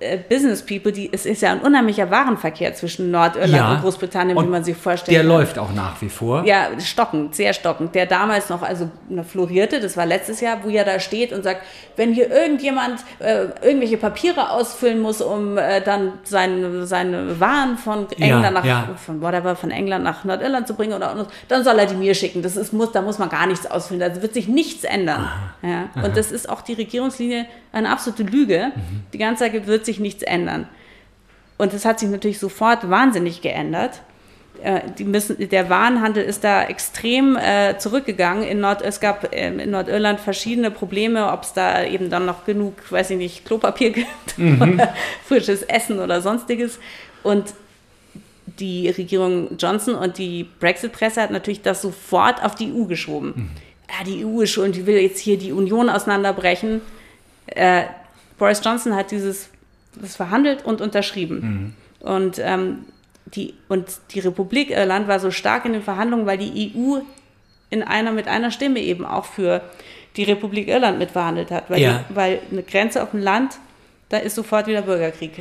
äh, 0.00 0.18
Business 0.28 0.62
People, 0.64 0.90
die, 0.92 1.08
es 1.12 1.26
ist 1.26 1.42
ja 1.42 1.52
ein 1.52 1.60
unheimlicher 1.60 2.10
Warenverkehr 2.10 2.74
zwischen 2.74 3.10
Nordirland 3.10 3.52
Ja. 3.52 3.72
und 3.74 3.82
Großbritannien, 3.82 4.36
wie 4.36 4.40
Und 4.40 4.50
man 4.50 4.64
sich 4.64 4.76
vorstellt. 4.76 5.14
Der 5.16 5.24
läuft 5.24 5.58
auch 5.58 5.72
nach 5.72 6.00
wie 6.02 6.08
vor. 6.08 6.44
Ja, 6.44 6.68
stockend, 6.78 7.34
sehr 7.34 7.52
stockend. 7.52 7.94
Der 7.94 8.06
damals 8.06 8.48
noch 8.48 8.62
also 8.62 8.88
florierte, 9.30 9.80
das 9.80 9.96
war 9.96 10.06
letztes 10.06 10.40
Jahr, 10.40 10.58
wo 10.64 10.68
er 10.70 10.84
da 10.84 10.98
steht 11.00 11.32
und 11.32 11.42
sagt, 11.44 11.62
wenn 11.96 12.12
hier 12.14 12.30
irgendjemand 12.30 13.00
äh, 13.18 13.46
irgendwelche 13.62 13.96
Papiere 13.98 14.50
ausfüllen 14.50 15.00
muss, 15.00 15.20
um 15.20 15.58
äh, 15.58 15.80
dann 15.82 16.12
seine, 16.24 16.86
seine 16.86 17.38
Waren 17.40 17.76
von 17.76 18.06
England 18.12 18.44
Ja, 18.44 18.50
nach 18.50 18.64
ja. 18.64 18.88
von 18.96 19.20
whatever 19.20 19.54
von 19.56 19.70
England 19.70 20.04
nach 20.04 20.24
Nordirland 20.24 20.66
zu 20.66 20.74
bringen 20.74 20.94
oder 20.94 21.26
dann 21.48 21.64
soll 21.64 21.78
er 21.78 21.86
die 21.86 21.94
mir 21.94 22.14
schicken. 22.14 22.42
Das 22.42 22.56
ist 22.56 22.72
muss, 22.72 22.92
da 22.92 23.02
muss 23.02 23.18
man 23.18 23.28
gar 23.28 23.46
nichts 23.46 23.70
ausfüllen, 23.70 24.00
da 24.00 24.22
wird 24.22 24.32
sich 24.34 24.48
nichts 24.48 24.84
ändern. 24.84 25.28
Ja. 25.62 25.90
Und 26.02 26.16
das 26.16 26.32
ist 26.32 26.48
auch 26.48 26.62
die 26.62 26.72
Regierungslinie 26.74 27.46
eine 27.72 27.90
absolute 27.90 28.22
Lüge. 28.22 28.72
Mhm. 28.74 29.02
Die 29.12 29.18
ganze 29.18 29.44
Zeit 29.44 29.66
wird 29.66 29.84
sich 29.84 29.89
nichts 29.98 30.22
ändern. 30.22 30.68
Und 31.58 31.72
das 31.72 31.84
hat 31.84 31.98
sich 32.00 32.08
natürlich 32.08 32.38
sofort 32.38 32.88
wahnsinnig 32.88 33.42
geändert. 33.42 34.00
Äh, 34.62 34.80
Die 34.98 35.04
müssen, 35.04 35.36
der 35.48 35.68
Warenhandel 35.68 36.24
ist 36.24 36.44
da 36.44 36.64
extrem 36.64 37.36
äh, 37.36 37.76
zurückgegangen. 37.78 38.44
In 38.44 38.60
Nord, 38.60 38.82
es 38.82 39.00
gab 39.00 39.28
ähm, 39.32 39.58
in 39.58 39.70
Nordirland 39.70 40.20
verschiedene 40.20 40.70
Probleme, 40.70 41.30
ob 41.32 41.42
es 41.42 41.52
da 41.52 41.84
eben 41.84 42.08
dann 42.08 42.26
noch 42.26 42.44
genug, 42.44 42.74
weiß 42.90 43.10
ich 43.10 43.18
nicht, 43.18 43.44
Klopapier 43.44 43.90
gibt 43.92 44.38
oder 44.38 44.94
frisches 45.26 45.62
Essen 45.62 45.98
oder 45.98 46.20
sonstiges. 46.22 46.78
Und 47.22 47.52
die 48.58 48.88
Regierung 48.88 49.56
Johnson 49.58 49.94
und 49.94 50.18
die 50.18 50.44
Brexit-Presse 50.60 51.22
hat 51.22 51.30
natürlich 51.30 51.62
das 51.62 51.82
sofort 51.82 52.42
auf 52.42 52.54
die 52.54 52.72
EU 52.72 52.84
geschoben. 52.84 53.50
Ja, 53.88 54.04
die 54.04 54.24
EU 54.24 54.40
ist 54.40 54.50
schuld, 54.50 54.76
die 54.76 54.86
will 54.86 54.98
jetzt 54.98 55.18
hier 55.18 55.38
die 55.38 55.52
Union 55.52 55.88
auseinanderbrechen. 55.88 56.80
Äh, 57.46 57.84
Boris 58.38 58.60
Johnson 58.64 58.94
hat 58.94 59.10
dieses 59.10 59.50
das 59.96 60.16
verhandelt 60.16 60.64
und 60.64 60.80
unterschrieben. 60.80 61.74
Und, 62.00 62.38
ähm, 62.38 62.84
die, 63.26 63.54
und 63.68 63.86
die 64.12 64.20
Republik 64.20 64.70
Irland 64.70 65.08
war 65.08 65.20
so 65.20 65.30
stark 65.30 65.64
in 65.64 65.72
den 65.72 65.82
Verhandlungen, 65.82 66.26
weil 66.26 66.38
die 66.38 66.72
EU 66.74 66.98
in 67.70 67.82
einer, 67.82 68.12
mit 68.12 68.26
einer 68.28 68.50
Stimme 68.50 68.80
eben 68.80 69.04
auch 69.04 69.24
für 69.24 69.62
die 70.16 70.24
Republik 70.24 70.68
Irland 70.68 70.98
mitverhandelt 70.98 71.50
hat. 71.50 71.70
Weil, 71.70 71.80
Ja. 71.80 72.04
die, 72.08 72.16
weil 72.16 72.40
eine 72.50 72.62
Grenze 72.62 73.02
auf 73.02 73.12
dem 73.12 73.20
Land, 73.20 73.58
da 74.08 74.16
ist 74.18 74.34
sofort 74.34 74.66
wieder 74.66 74.82
Bürgerkrieg. 74.82 75.32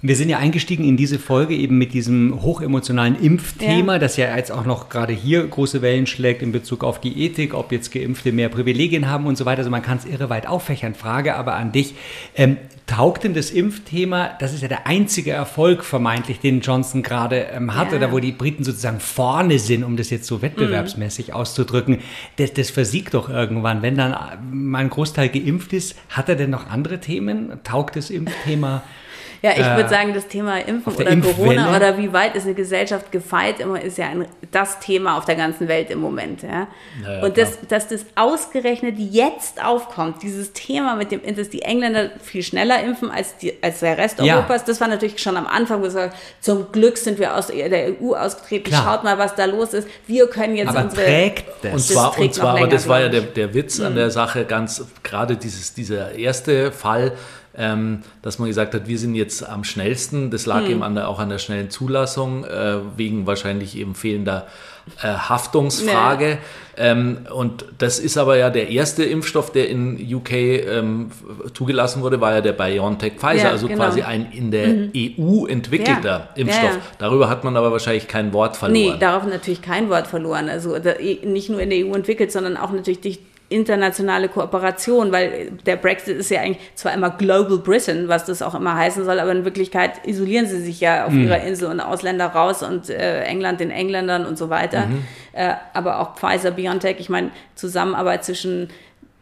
Wir 0.00 0.14
sind 0.14 0.28
ja 0.28 0.38
eingestiegen 0.38 0.84
in 0.84 0.96
diese 0.96 1.18
Folge 1.18 1.56
eben 1.56 1.76
mit 1.76 1.92
diesem 1.92 2.40
hochemotionalen 2.42 3.20
Impfthema, 3.20 3.94
Ja. 3.94 3.98
das 3.98 4.16
ja 4.16 4.36
jetzt 4.36 4.52
auch 4.52 4.64
noch 4.64 4.88
gerade 4.90 5.12
hier 5.12 5.44
große 5.44 5.82
Wellen 5.82 6.06
schlägt 6.06 6.40
in 6.40 6.52
Bezug 6.52 6.84
auf 6.84 7.00
die 7.00 7.24
Ethik, 7.24 7.52
ob 7.52 7.72
jetzt 7.72 7.90
Geimpfte 7.92 8.30
mehr 8.30 8.48
Privilegien 8.48 9.10
haben 9.10 9.26
und 9.26 9.36
so 9.36 9.44
weiter. 9.44 9.58
Also 9.58 9.70
man 9.70 9.82
kann 9.82 9.98
es 9.98 10.04
irre 10.04 10.30
weit 10.30 10.46
auffächern. 10.46 10.94
Frage 10.94 11.34
aber 11.34 11.54
an 11.56 11.72
dich. 11.72 11.94
Ähm, 12.36 12.58
taugt 12.86 13.24
denn 13.24 13.34
das 13.34 13.50
Impfthema, 13.50 14.30
das 14.38 14.54
ist 14.54 14.62
ja 14.62 14.68
der 14.68 14.86
einzige 14.86 15.32
Erfolg 15.32 15.84
vermeintlich, 15.84 16.38
den 16.38 16.60
Johnson 16.60 17.02
gerade 17.02 17.48
ähm, 17.52 17.74
hat, 17.74 17.90
Ja. 17.90 17.96
oder 17.98 18.12
wo 18.12 18.20
die 18.20 18.30
Briten 18.32 18.62
sozusagen 18.62 19.00
vorne 19.00 19.58
sind, 19.58 19.82
um 19.82 19.96
das 19.96 20.10
jetzt 20.10 20.28
so 20.28 20.42
wettbewerbsmäßig 20.42 21.34
auszudrücken, 21.34 21.98
das, 22.36 22.52
das 22.54 22.70
versiegt 22.70 23.14
doch 23.14 23.28
irgendwann. 23.28 23.82
Wenn 23.82 23.96
dann 23.96 24.14
mal 24.52 24.78
ein 24.78 24.90
Großteil 24.90 25.28
geimpft 25.28 25.72
ist, 25.72 25.96
hat 26.08 26.28
er 26.28 26.36
denn 26.36 26.50
noch 26.50 26.70
andere 26.70 27.00
Themen? 27.00 27.50
Taugt 27.64 27.96
das 27.96 28.10
Impfthema? 28.10 28.82
Ja, 29.42 29.52
ich 29.52 29.58
Äh, 29.60 29.76
würde 29.76 29.88
sagen, 29.88 30.14
das 30.14 30.26
Thema 30.26 30.58
Impfen 30.58 30.94
oder 30.94 31.06
Impfwelle? 31.10 31.34
Corona 31.60 31.76
oder 31.76 31.96
wie 31.98 32.12
weit 32.12 32.34
ist 32.34 32.44
eine 32.44 32.54
Gesellschaft 32.54 33.12
gefeit, 33.12 33.60
immer 33.60 33.80
ist 33.80 33.96
ja 33.98 34.06
ein, 34.08 34.26
das 34.50 34.80
Thema 34.80 35.16
auf 35.16 35.24
der 35.26 35.36
ganzen 35.36 35.68
Welt 35.68 35.90
im 35.90 36.00
Moment. 36.00 36.42
Ja? 36.42 36.66
Ja, 37.04 37.12
ja, 37.18 37.22
und 37.22 37.38
das, 37.38 37.58
dass 37.68 37.86
das 37.88 38.04
ausgerechnet 38.16 38.96
jetzt 38.98 39.64
aufkommt, 39.64 40.22
dieses 40.22 40.52
Thema 40.52 40.96
mit 40.96 41.12
dem, 41.12 41.20
dass 41.36 41.50
die 41.50 41.62
Engländer 41.62 42.10
viel 42.20 42.42
schneller 42.42 42.82
impfen 42.82 43.10
als, 43.10 43.36
die, 43.38 43.52
als 43.62 43.80
der 43.80 43.96
Rest 43.96 44.20
Ja. 44.20 44.36
Europas, 44.36 44.64
das 44.64 44.80
war 44.80 44.88
natürlich 44.88 45.18
schon 45.20 45.36
am 45.36 45.46
Anfang 45.46 45.82
gesagt, 45.82 46.16
zum 46.40 46.72
Glück 46.72 46.98
sind 46.98 47.18
wir 47.18 47.36
aus 47.36 47.46
der 47.48 47.92
EU 48.02 48.14
ausgetreten, 48.14 48.70
Klar. 48.70 48.82
schaut 48.84 49.04
mal, 49.04 49.18
was 49.18 49.34
da 49.34 49.44
los 49.44 49.72
ist. 49.74 49.86
Wir 50.06 50.28
können 50.28 50.56
jetzt 50.56 50.68
Aber 50.70 50.82
unsere... 50.84 51.04
trägt 51.04 51.48
Und 51.64 51.74
das? 51.74 51.86
zwar, 51.88 52.12
trägt 52.12 52.26
und 52.28 52.34
zwar 52.34 52.56
aber 52.56 52.66
das 52.66 52.88
war 52.88 53.00
ja 53.00 53.08
der, 53.08 53.20
der 53.22 53.54
Witz 53.54 53.78
Mhm. 53.78 53.86
an 53.86 53.94
der 53.94 54.10
Sache, 54.10 54.44
ganz 54.44 54.84
gerade 55.02 55.36
dieses, 55.36 55.74
dieser 55.74 56.12
erste 56.16 56.72
Fall, 56.72 57.12
ähm, 57.58 58.00
dass 58.22 58.38
man 58.38 58.48
gesagt 58.48 58.72
hat, 58.74 58.86
wir 58.86 58.98
sind 58.98 59.14
jetzt 59.14 59.46
am 59.48 59.64
schnellsten. 59.64 60.30
Das 60.30 60.46
Mhm. 60.46 60.52
lag 60.52 60.68
eben 60.68 60.82
an 60.82 60.94
der, 60.94 61.08
auch 61.08 61.18
an 61.18 61.28
der 61.28 61.38
schnellen 61.38 61.70
Zulassung, 61.70 62.44
äh, 62.44 62.76
wegen 62.96 63.26
wahrscheinlich 63.26 63.76
eben 63.76 63.94
fehlender 63.94 64.46
äh, 65.02 65.08
Haftungsfrage. 65.08 66.38
Ähm, 66.76 67.18
und 67.34 67.64
das 67.78 67.98
ist 67.98 68.16
aber 68.16 68.36
ja 68.36 68.50
der 68.50 68.70
erste 68.70 69.04
Impfstoff, 69.04 69.50
der 69.52 69.68
in 69.68 69.98
UK 70.14 70.32
ähm, 70.32 71.10
zugelassen 71.52 72.02
wurde, 72.02 72.20
war 72.20 72.32
ja 72.34 72.40
der 72.40 72.52
BioNTech 72.52 73.14
Pfizer, 73.14 73.34
Ja, 73.36 73.50
also 73.50 73.66
genau. 73.66 73.84
quasi 73.84 74.02
ein 74.02 74.30
in 74.32 74.50
der 74.50 74.88
EU 74.96 75.46
entwickelter 75.46 76.28
Ja. 76.34 76.36
Impfstoff. 76.36 76.70
Ja. 76.76 76.80
Darüber 76.98 77.28
hat 77.28 77.44
man 77.44 77.56
aber 77.56 77.72
wahrscheinlich 77.72 78.06
kein 78.08 78.32
Wort 78.32 78.56
verloren. 78.56 78.92
Nee, 78.92 78.98
darauf 78.98 79.26
natürlich 79.26 79.60
kein 79.60 79.90
Wort 79.90 80.06
verloren. 80.06 80.48
Also 80.48 80.78
da, 80.78 80.92
nicht 81.24 81.50
nur 81.50 81.60
in 81.60 81.70
der 81.70 81.84
EU 81.86 81.94
entwickelt, 81.94 82.30
sondern 82.32 82.56
auch 82.56 82.70
natürlich 82.70 83.00
durch 83.00 83.18
internationale 83.50 84.28
Kooperation, 84.28 85.10
weil 85.10 85.52
der 85.64 85.76
Brexit 85.76 86.18
ist 86.18 86.30
ja 86.30 86.40
eigentlich 86.40 86.58
zwar 86.74 86.92
immer 86.92 87.10
Global 87.10 87.58
Britain, 87.58 88.08
was 88.08 88.26
das 88.26 88.42
auch 88.42 88.54
immer 88.54 88.74
heißen 88.76 89.04
soll, 89.04 89.18
aber 89.20 89.32
in 89.32 89.44
Wirklichkeit 89.44 90.06
isolieren 90.06 90.46
sie 90.46 90.60
sich 90.60 90.80
ja 90.80 91.06
auf 91.06 91.14
ihrer 91.14 91.42
Insel 91.42 91.70
und 91.70 91.80
Ausländer 91.80 92.26
raus 92.26 92.62
und 92.62 92.90
äh, 92.90 93.22
England 93.22 93.60
den 93.60 93.70
Engländern 93.70 94.26
und 94.26 94.36
so 94.36 94.50
weiter. 94.50 94.88
Äh, 95.32 95.54
aber 95.72 96.00
auch 96.00 96.16
Pfizer, 96.16 96.50
BioNTech, 96.50 96.96
ich 96.98 97.08
meine, 97.08 97.30
Zusammenarbeit 97.54 98.24
zwischen 98.24 98.68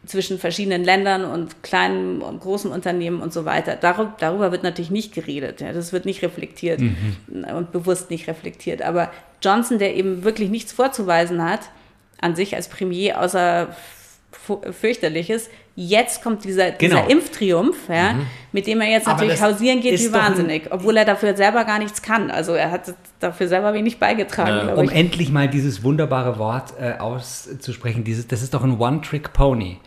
zwischen 0.05 0.39
verschiedenen 0.39 0.85
Ländern 0.85 1.25
und 1.25 1.63
kleinen 1.63 2.21
und 2.21 2.39
großen 2.39 2.71
Unternehmen 2.71 3.21
und 3.21 3.33
so 3.33 3.43
weiter. 3.43 3.75
Darüber, 3.75 4.15
darüber 4.17 4.51
wird 4.53 4.63
natürlich 4.63 4.89
nicht 4.89 5.13
geredet. 5.13 5.59
Ja. 5.59 5.73
Das 5.73 5.91
wird 5.91 6.05
nicht 6.05 6.21
reflektiert 6.21 6.81
und 7.27 7.71
bewusst 7.73 8.09
nicht 8.09 8.27
reflektiert. 8.27 8.81
Aber 8.81 9.11
Johnson, 9.41 9.79
der 9.79 9.95
eben 9.95 10.23
wirklich 10.23 10.49
nichts 10.49 10.71
vorzuweisen 10.71 11.43
hat, 11.43 11.59
an 12.19 12.35
sich 12.35 12.55
als 12.55 12.69
Premier, 12.69 13.21
außer 13.21 13.67
fürchterliches, 14.31 15.49
jetzt 15.75 16.21
kommt 16.23 16.43
dieser, 16.43 16.71
Genau. 16.71 16.79
dieser 17.01 17.09
Impftriumph, 17.09 17.77
ja, 17.89 18.15
mit 18.51 18.67
dem 18.67 18.81
er 18.81 18.89
jetzt 18.89 19.07
Aber 19.07 19.17
natürlich 19.21 19.41
hausieren 19.41 19.79
geht 19.81 19.99
wie 19.99 20.11
wahnsinnig, 20.13 20.71
obwohl 20.71 20.97
er 20.97 21.05
dafür 21.05 21.35
selber 21.35 21.63
gar 21.65 21.79
nichts 21.79 22.01
kann. 22.01 22.29
Also 22.31 22.53
er 22.53 22.71
hat 22.71 22.93
dafür 23.19 23.47
selber 23.47 23.73
wenig 23.73 23.99
beigetragen, 23.99 24.67
glaube 24.67 24.79
Um 24.81 24.85
ich. 24.85 24.91
endlich 24.95 25.29
mal 25.31 25.47
dieses 25.47 25.83
wunderbare 25.83 26.37
Wort 26.39 26.73
äh, 26.79 26.97
auszusprechen, 26.99 28.03
dieses, 28.03 28.27
das 28.27 28.41
ist 28.43 28.53
doch 28.53 28.63
ein 28.63 28.79
One-Trick-Pony. 28.79 29.79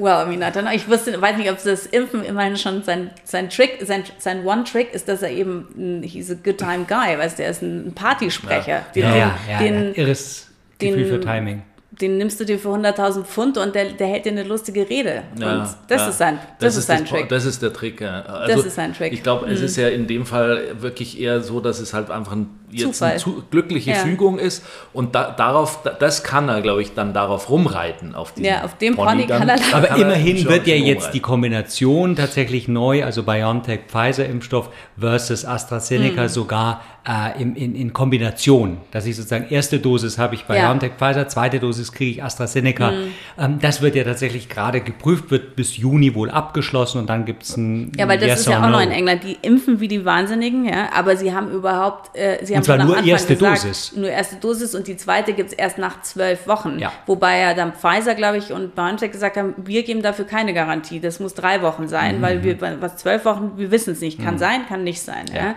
Well, 0.00 0.24
I 0.24 0.28
mean, 0.28 0.42
I 0.42 0.52
don't 0.56 0.62
know. 0.62 0.70
Ich 0.72 0.88
wusste, 0.88 1.20
weiß 1.20 1.36
nicht, 1.38 1.50
ob 1.50 1.60
das 1.60 1.84
Impfen 1.86 2.22
immerhin 2.24 2.56
schon 2.56 2.84
sein, 2.84 3.10
sein 3.24 3.50
Trick, 3.50 3.78
sein, 3.84 4.04
sein 4.18 4.44
One-Trick 4.46 4.94
ist, 4.94 5.08
dass 5.08 5.22
er 5.22 5.30
eben, 5.32 5.66
ein- 5.76 6.02
he's 6.04 6.30
a 6.30 6.34
good 6.34 6.56
time 6.58 6.84
guy, 6.88 7.18
weißt 7.18 7.38
du, 7.38 7.42
er 7.42 7.50
ist 7.50 7.62
ein 7.62 7.92
Partysprecher. 7.96 8.68
Ja, 8.68 8.86
den, 8.94 9.02
ja, 9.02 9.16
ja, 9.50 9.58
den, 9.58 9.84
ja. 9.88 9.94
irres 10.04 10.46
Gefühl 10.78 11.06
für 11.06 11.20
Timing. 11.20 11.62
Den 11.90 12.18
nimmst 12.18 12.38
du 12.38 12.44
dir 12.44 12.58
für 12.58 12.68
100.000 12.68 13.24
Pfund 13.24 13.56
und 13.56 13.74
der, 13.74 13.92
der 13.92 14.08
hält 14.08 14.26
dir 14.26 14.32
eine 14.32 14.42
lustige 14.42 14.88
Rede. 14.88 15.22
Ja, 15.38 15.52
und 15.52 15.68
das 15.88 16.02
ja. 16.02 16.08
ist 16.08 16.18
sein, 16.18 16.38
das, 16.58 16.76
ist 16.76 16.86
sein 16.86 17.00
das, 17.00 17.10
Trick. 17.10 17.28
Das 17.28 17.44
ist 17.46 17.62
der 17.62 17.72
Trick. 17.72 18.00
Ja. 18.00 18.22
Also, 18.22 18.62
ist 18.62 18.74
sein 18.74 18.92
Trick. 18.92 19.12
Mhm. 19.12 19.16
Ich 19.16 19.22
glaube, 19.22 19.46
es 19.50 19.60
ist 19.62 19.76
ja 19.76 19.88
in 19.88 20.06
dem 20.06 20.26
Fall 20.26 20.80
wirklich 20.80 21.18
eher 21.18 21.40
so, 21.40 21.60
dass 21.60 21.80
es 21.80 21.94
halt 21.94 22.10
einfach 22.10 22.32
ein, 22.32 22.50
jetzt 22.70 23.02
eine 23.02 23.16
zu, 23.18 23.42
glückliche 23.50 23.90
Ja. 23.90 23.96
Fügung 23.96 24.38
ist 24.38 24.64
und 24.92 25.14
da, 25.14 25.30
darauf, 25.30 25.82
da- 25.82 25.90
das 25.90 26.22
kann 26.24 26.48
er, 26.48 26.60
glaube 26.60 26.82
ich, 26.82 26.94
dann 26.94 27.12
darauf 27.14 27.48
rumreiten. 27.50 28.14
Auf 28.14 28.32
diesen 28.32 28.46
Ja, 28.50 28.64
auf 28.64 28.76
dem 28.78 28.94
Pony 28.96 29.26
kann 29.26 29.48
er 29.48 29.56
dann- 29.56 29.64
Aber 29.72 29.86
kann 29.88 30.00
er 30.00 30.06
immerhin 30.06 30.48
wird 30.48 30.66
ja 30.66 30.74
jetzt 30.74 30.86
die 30.86 31.18
rumreiten. 31.18 31.22
Kombination 31.22 32.16
tatsächlich 32.16 32.68
neu, 32.68 33.04
also 33.04 33.22
BioNTech-Pfizer-Impfstoff 33.22 34.70
versus 34.98 35.44
AstraZeneca 35.44 36.22
Hm. 36.22 36.28
sogar 36.28 36.80
äh, 37.06 37.40
in, 37.40 37.56
in, 37.56 37.74
in 37.74 37.92
Kombination. 37.94 38.78
Dass 38.90 39.06
ich 39.06 39.16
sozusagen 39.16 39.46
erste 39.48 39.78
Dosis 39.78 40.18
habe 40.18 40.34
ich 40.34 40.44
Ja. 40.46 40.54
BioNTech-Pfizer, 40.72 41.26
zweite 41.28 41.58
Dosis 41.58 41.90
kriege 41.92 42.10
ich 42.10 42.22
AstraZeneca. 42.22 42.92
Ähm, 43.38 43.58
das 43.62 43.80
wird 43.80 43.94
ja 43.94 44.04
tatsächlich 44.04 44.50
gerade 44.50 44.82
geprüft, 44.82 45.30
wird 45.30 45.56
bis 45.56 45.78
Juni 45.78 46.14
wohl 46.14 46.28
abgeschlossen 46.30 46.98
und 46.98 47.08
dann 47.08 47.24
gibt 47.24 47.44
es 47.44 47.56
ein 47.56 47.92
Ja, 47.96 48.08
weil 48.08 48.18
das 48.18 48.28
Yes 48.28 48.40
ist 48.40 48.48
ja 48.48 48.58
auch 48.58 48.62
no. 48.62 48.72
noch 48.72 48.80
in 48.82 48.90
England. 48.90 49.24
Die 49.24 49.38
impfen 49.40 49.80
wie 49.80 49.88
die 49.88 50.04
Wahnsinnigen, 50.04 50.66
ja, 50.66 50.90
aber 50.94 51.16
sie 51.16 51.32
haben 51.34 51.50
überhaupt, 51.50 52.14
äh, 52.14 52.44
sie 52.44 52.57
haben 52.58 52.64
zwar 52.64 52.76
nur 52.84 52.96
Anfang 52.96 53.08
erste 53.08 53.34
gesagt, 53.36 53.64
Dosis. 53.64 53.92
Nur 53.96 54.08
erste 54.10 54.36
Dosis 54.36 54.74
und 54.74 54.86
die 54.86 54.96
zweite 54.96 55.32
gibt 55.32 55.52
es 55.52 55.58
erst 55.58 55.78
nach 55.78 56.02
zwölf 56.02 56.46
Wochen. 56.46 56.78
Ja. 56.78 56.92
Wobei 57.06 57.38
ja 57.38 57.54
dann 57.54 57.72
Pfizer, 57.72 58.14
glaube 58.14 58.38
ich, 58.38 58.52
und 58.52 58.74
BioNTech 58.74 59.10
gesagt 59.12 59.36
haben, 59.36 59.54
wir 59.56 59.82
geben 59.82 60.02
dafür 60.02 60.24
keine 60.26 60.52
Garantie. 60.54 61.00
Das 61.00 61.20
muss 61.20 61.34
drei 61.34 61.62
Wochen 61.62 61.88
sein, 61.88 62.18
Mhm. 62.18 62.22
weil 62.22 62.42
wir, 62.44 62.60
was 62.80 62.96
zwölf 62.96 63.24
Wochen, 63.24 63.52
wir 63.56 63.70
wissen 63.70 63.92
es 63.92 64.00
nicht. 64.00 64.22
Kann 64.22 64.38
sein, 64.38 64.66
kann 64.68 64.84
nicht 64.84 65.00
sein. 65.02 65.24
Ja. 65.34 65.54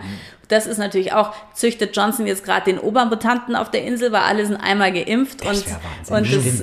Das 0.48 0.66
ist 0.66 0.76
natürlich 0.78 1.12
auch, 1.14 1.32
züchtet 1.54 1.96
Johnson 1.96 2.26
jetzt 2.26 2.44
gerade 2.44 2.64
den 2.66 2.78
Obermutanten 2.78 3.56
auf 3.56 3.70
der 3.70 3.84
Insel, 3.84 4.12
weil 4.12 4.20
alle 4.20 4.44
sind 4.44 4.56
einmal 4.56 4.92
geimpft 4.92 5.40
Das 5.46 5.64
und, 6.10 6.16
und, 6.18 6.32
das, 6.34 6.60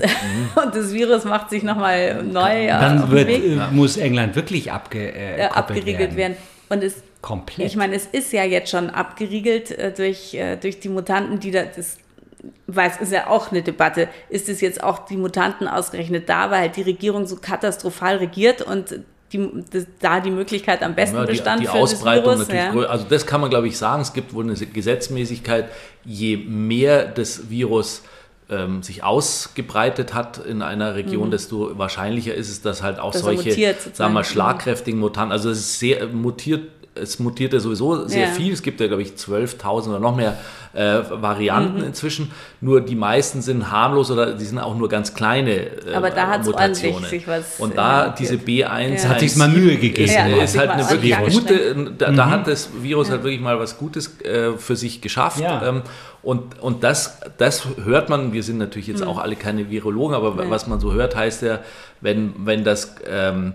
und 0.63 0.75
das 0.75 0.93
Virus 0.93 1.23
macht 1.25 1.49
sich 1.49 1.63
nochmal 1.63 2.21
neu 2.23 2.67
Dann 2.67 3.09
wird, 3.09 3.29
äh, 3.29 3.57
muss 3.71 3.97
England 3.97 4.35
wirklich 4.35 4.71
abge, 4.71 5.11
äh, 5.11 5.43
abgeriegelt 5.45 6.15
werden. 6.15 6.37
Und 6.69 6.83
es, 6.83 7.01
Komplett. 7.21 7.67
ich 7.67 7.75
meine, 7.75 7.95
es 7.95 8.05
ist 8.05 8.31
ja 8.31 8.43
jetzt 8.43 8.69
schon 8.71 8.89
abgeriegelt 8.89 9.71
äh, 9.71 9.91
durch, 9.91 10.33
äh, 10.33 10.55
durch 10.55 10.79
die 10.79 10.89
Mutanten, 10.89 11.39
die 11.39 11.51
da, 11.51 11.63
das, 11.63 11.97
weil 12.67 12.89
es 12.89 12.97
ist 13.01 13.11
ja 13.11 13.27
auch 13.27 13.51
eine 13.51 13.61
Debatte, 13.61 14.07
ist 14.29 14.47
es 14.47 14.61
jetzt 14.61 14.81
auch 14.81 14.99
die 15.05 15.17
Mutanten 15.17 15.67
ausgerechnet 15.67 16.29
da, 16.29 16.49
weil 16.49 16.61
halt 16.61 16.77
die 16.77 16.83
Regierung 16.83 17.27
so 17.27 17.35
katastrophal 17.35 18.17
regiert 18.17 18.61
und 18.61 19.01
die, 19.33 19.49
das, 19.69 19.85
da 19.99 20.21
die 20.21 20.31
Möglichkeit 20.31 20.81
am 20.81 20.95
besten 20.95 21.17
Ja, 21.17 21.25
die, 21.25 21.31
bestand 21.33 21.61
die 21.61 21.65
für 21.67 21.73
Ausbreitung 21.73 22.37
das 22.39 22.47
Virus. 22.47 22.47
natürlich 22.47 22.83
Ja. 22.83 22.89
Also 22.89 23.05
das 23.09 23.25
kann 23.27 23.41
man, 23.41 23.49
glaube 23.49 23.67
ich, 23.67 23.77
sagen. 23.77 24.01
Es 24.01 24.13
gibt 24.13 24.33
wohl 24.33 24.43
eine 24.45 24.53
Gesetzmäßigkeit, 24.55 25.69
je 26.05 26.37
mehr 26.37 27.05
das 27.05 27.49
Virus 27.49 28.03
ähm, 28.49 28.81
sich 28.81 29.03
ausgebreitet 29.03 30.13
hat 30.15 30.43
in 30.43 30.61
einer 30.63 30.95
Region, 30.95 31.29
desto 31.29 31.77
wahrscheinlicher 31.77 32.33
ist 32.33 32.49
es, 32.49 32.61
dass 32.63 32.81
halt 32.81 32.97
auch 32.99 33.13
Mhm. 33.13 33.19
Er 33.19 33.23
solche, 33.23 33.49
mutiert 33.49 33.95
sagen 33.95 34.13
wir, 34.13 34.21
Mhm. 34.21 34.23
schlagkräftigen 34.25 34.99
Mutanten, 34.99 35.31
also 35.31 35.51
es 35.51 35.59
ist 35.59 35.79
sehr 35.79 36.07
mutiert, 36.07 36.63
es 36.95 37.19
mutiert 37.19 37.53
ja 37.53 37.59
sowieso 37.59 38.07
sehr 38.07 38.27
Ja. 38.27 38.33
viel. 38.33 38.51
Es 38.53 38.61
gibt 38.61 38.79
ja, 38.81 38.87
glaube 38.87 39.01
ich, 39.01 39.13
12.000 39.15 39.89
oder 39.89 39.99
noch 39.99 40.15
mehr 40.15 40.37
äh, 40.75 40.99
Mhm. 40.99 41.21
Varianten 41.23 41.81
inzwischen. 41.83 42.31
Nur 42.61 42.81
die 42.81 42.95
meisten 42.95 43.41
sind 43.41 43.71
harmlos 43.71 44.11
oder 44.11 44.33
die 44.33 44.45
sind 44.45 44.59
auch 44.59 44.75
nur 44.75 44.87
ganz 44.89 45.13
kleine 45.15 45.51
äh, 45.51 45.93
Aber 45.95 46.11
da 46.11 46.27
hat's 46.27 46.45
Mutationen. 46.47 46.95
ordentlich 46.95 47.21
sich 47.21 47.27
was, 47.27 47.59
Und 47.59 47.71
äh, 47.71 47.75
da 47.75 47.97
mutiert. 48.09 48.19
diese 48.19 48.35
B1 48.35 49.03
Ja. 49.03 49.09
Hat 49.09 49.19
sich's 49.19 49.35
mal 49.35 49.49
Mühe 49.49 49.77
gegeben. 49.77 50.05
ist, 50.05 50.13
Ja, 50.13 50.23
hat 50.25 50.43
ist 50.43 50.51
sich 50.51 50.59
halt 50.59 50.69
eine 50.71 50.89
wirklich 50.89 51.15
gute, 51.33 51.75
da, 51.97 52.11
da 52.11 52.29
hat 52.29 52.47
das 52.47 52.69
Virus 52.81 53.09
halt 53.09 53.23
wirklich 53.23 53.41
mal 53.41 53.57
was 53.59 53.77
Gutes 53.79 54.19
äh, 54.21 54.51
für 54.57 54.75
sich 54.75 55.01
geschafft. 55.01 55.39
Ja. 55.39 55.67
Ähm, 55.67 55.81
und 56.21 56.59
und 56.61 56.83
das, 56.83 57.19
das 57.37 57.63
hört 57.83 58.09
man, 58.09 58.33
wir 58.33 58.43
sind 58.43 58.57
natürlich 58.57 58.87
jetzt 58.87 59.01
auch 59.03 59.17
alle 59.19 59.35
keine 59.37 59.69
Virologen, 59.71 60.13
aber 60.15 60.49
was 60.49 60.67
man 60.67 60.79
so 60.81 60.91
hört, 60.93 61.15
heißt 61.15 61.41
ja, 61.43 61.59
wenn, 62.01 62.33
wenn 62.45 62.63
das 62.65 62.95
ähm, 63.09 63.53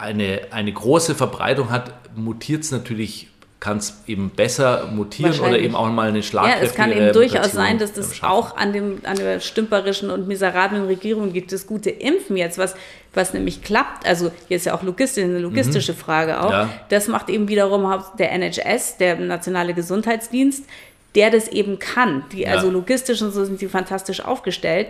eine, 0.00 0.40
eine 0.50 0.72
große 0.72 1.14
Verbreitung 1.14 1.70
hat, 1.70 1.92
mutiert 2.16 2.64
es 2.64 2.70
natürlich, 2.72 3.28
kann 3.60 3.76
es 3.76 4.02
eben 4.06 4.30
besser 4.30 4.86
mutieren 4.90 5.38
oder 5.40 5.58
eben 5.58 5.74
auch 5.74 5.86
mal 5.90 6.08
eine 6.08 6.18
Ja, 6.18 6.22
schlagkräftige 6.24 6.66
es 6.70 6.74
kann 6.74 6.92
eben 6.92 7.12
durchaus 7.12 7.52
sein, 7.52 7.78
dass 7.78 7.92
das 7.92 8.16
schaffen. 8.16 8.32
auch 8.32 8.56
an, 8.56 8.72
dem, 8.72 9.00
an 9.04 9.16
der 9.16 9.38
stümperischen 9.40 10.10
und 10.10 10.26
miserablen 10.26 10.86
Regierung 10.86 11.32
gibt. 11.34 11.52
Das 11.52 11.66
gute 11.66 11.90
Impfen 11.90 12.38
jetzt, 12.38 12.56
was, 12.56 12.74
was 13.12 13.34
nämlich 13.34 13.62
klappt, 13.62 14.06
also 14.06 14.30
hier 14.48 14.56
ist 14.56 14.64
ja 14.64 14.74
auch 14.74 14.82
logistisch, 14.82 15.24
eine 15.24 15.38
logistische 15.40 15.92
Frage 15.92 16.42
auch, 16.42 16.50
Ja. 16.50 16.70
das 16.88 17.06
macht 17.08 17.28
eben 17.28 17.48
wiederum 17.48 17.92
der 18.18 18.32
NHS, 18.32 18.96
der 18.96 19.16
Nationale 19.16 19.74
Gesundheitsdienst, 19.74 20.64
der 21.14 21.30
das 21.30 21.48
eben 21.48 21.78
kann. 21.78 22.24
Die, 22.32 22.42
Ja. 22.42 22.52
Also 22.52 22.70
logistisch 22.70 23.20
und 23.20 23.32
so 23.32 23.44
sind 23.44 23.60
die 23.60 23.68
fantastisch 23.68 24.24
aufgestellt. 24.24 24.86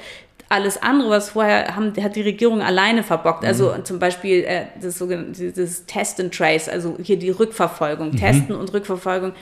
Alles 0.51 0.83
andere, 0.83 1.11
was 1.11 1.31
vorher 1.31 1.77
haben, 1.77 1.93
hat 2.03 2.17
die 2.17 2.23
Regierung 2.23 2.61
alleine 2.61 3.05
verbockt. 3.05 3.45
Also 3.45 3.73
mhm. 3.73 3.85
zum 3.85 3.99
Beispiel 4.01 4.43
äh, 4.43 4.65
das 4.83 4.99
sogenannte 4.99 5.53
Test 5.87 6.21
and 6.21 6.35
Trace, 6.35 6.69
also 6.69 6.99
hier 7.01 7.19
die 7.19 7.31
Rückverfolgung, 7.31 8.11
mhm. 8.11 8.17
Testen 8.17 8.57
und 8.57 8.73
Rückverfolgung 8.73 9.33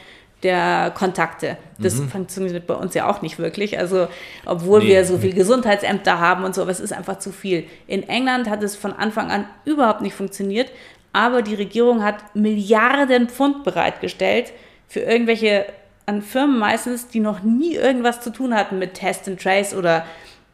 der 0.43 0.93
Kontakte. 0.95 1.57
Das 1.79 1.97
mhm. 1.97 2.11
funktioniert 2.11 2.67
bei 2.67 2.75
uns 2.75 2.95
ja 2.95 3.09
auch 3.09 3.23
nicht 3.23 3.39
wirklich. 3.39 3.79
Also, 3.79 4.07
obwohl 4.45 4.81
nee. 4.81 4.89
wir 4.89 5.05
so 5.07 5.17
viel 5.17 5.33
Gesundheitsämter 5.33 6.21
haben 6.21 6.45
und 6.45 6.55
so, 6.55 6.61
aber 6.61 6.71
es 6.71 6.79
ist 6.79 6.93
einfach 6.93 7.19
zu 7.19 7.33
viel. 7.33 7.65
In 7.87 8.07
England 8.07 8.49
hat 8.49 8.63
es 8.63 8.77
von 8.77 8.93
Anfang 8.93 9.31
an 9.31 9.47
überhaupt 9.65 10.03
nicht 10.03 10.15
funktioniert, 10.15 10.71
aber 11.15 11.41
die 11.41 11.55
Regierung 11.55 12.05
hat 12.05 12.37
Milliarden 12.37 13.29
Pfund 13.31 13.65
bereitgestellt 13.65 14.53
für 14.87 15.01
irgendwelche 15.01 15.65
an 16.05 16.23
Firmen 16.23 16.59
meistens, 16.59 17.09
die 17.09 17.21
noch 17.21 17.43
nie 17.43 17.75
irgendwas 17.75 18.21
zu 18.21 18.31
tun 18.31 18.55
hatten 18.55 18.79
mit 18.79 18.95
Test 18.95 19.29
and 19.29 19.41
Trace 19.41 19.75
oder 19.75 20.05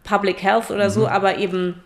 Public 0.05 0.43
Health 0.43 0.71
oder 0.71 0.87
mhm. 0.87 0.91
so, 0.91 1.09
aber 1.09 1.39
eben 1.39 1.83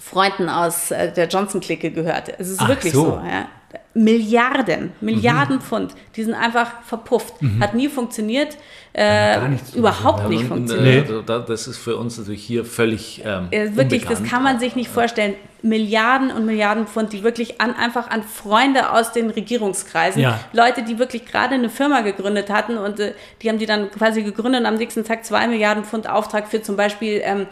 Freunden 0.00 0.48
aus 0.48 0.90
äh, 0.90 1.12
der 1.12 1.26
Johnson-Clique 1.26 1.90
gehört. 1.90 2.32
Es 2.38 2.48
ist 2.48 2.60
Ach 2.60 2.68
wirklich 2.68 2.92
so. 2.92 3.04
so 3.04 3.10
ja. 3.26 3.48
Milliarden, 3.96 4.92
Milliarden 5.00 5.56
mhm. 5.56 5.60
Pfund, 5.62 5.94
die 6.16 6.22
sind 6.22 6.34
einfach 6.34 6.82
verpufft. 6.82 7.40
Mhm. 7.40 7.62
Hat 7.62 7.74
nie 7.74 7.88
funktioniert, 7.88 8.56
äh, 8.92 9.38
überhaupt 9.74 10.24
ja, 10.24 10.28
nicht 10.28 10.42
und, 10.42 10.48
funktioniert. 10.48 11.08
Nee. 11.08 11.40
Das 11.46 11.66
ist 11.66 11.78
für 11.78 11.96
uns 11.96 12.18
natürlich 12.18 12.44
hier 12.44 12.66
völlig 12.66 13.22
ähm, 13.24 13.48
Wirklich, 13.50 14.02
unbekannt. 14.02 14.10
das 14.10 14.30
kann 14.30 14.42
man 14.42 14.60
sich 14.60 14.76
nicht 14.76 14.90
vorstellen. 14.90 15.34
Milliarden 15.62 16.30
und 16.30 16.44
Milliarden 16.44 16.86
Pfund, 16.86 17.12
die 17.14 17.24
wirklich 17.24 17.60
an, 17.60 17.74
einfach 17.74 18.10
an 18.10 18.22
Freunde 18.22 18.92
aus 18.92 19.12
den 19.12 19.30
Regierungskreisen, 19.30 20.20
ja. 20.20 20.38
Leute, 20.52 20.82
die 20.82 20.98
wirklich 20.98 21.24
gerade 21.24 21.54
eine 21.54 21.70
Firma 21.70 22.02
gegründet 22.02 22.50
hatten 22.50 22.76
und 22.76 23.00
äh, 23.00 23.14
die 23.42 23.48
haben 23.48 23.58
die 23.58 23.66
dann 23.66 23.90
quasi 23.90 24.22
gegründet 24.22 24.60
und 24.60 24.66
am 24.66 24.74
nächsten 24.76 25.04
Tag 25.04 25.24
zwei 25.24 25.48
Milliarden 25.48 25.84
Pfund 25.84 26.08
Auftrag 26.08 26.48
für 26.48 26.60
zum 26.60 26.76
Beispiel 26.76 27.22
ähm, 27.24 27.46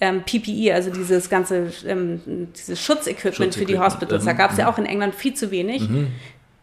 ähm, 0.00 0.22
PPE, 0.22 0.74
also 0.74 0.90
dieses 0.90 1.28
ganze 1.28 1.70
ähm, 1.86 2.48
dieses 2.56 2.80
Schutzequipment, 2.80 3.54
für 3.54 3.66
die 3.66 3.78
Hospitals. 3.78 4.24
Da 4.24 4.32
gab 4.32 4.52
es 4.52 4.56
ja 4.56 4.64
mhm. 4.64 4.70
auch 4.70 4.78
in 4.78 4.86
England 4.86 5.14
viel 5.14 5.34
zu 5.34 5.50
wenig. 5.50 5.88
Mhm. 5.88 6.08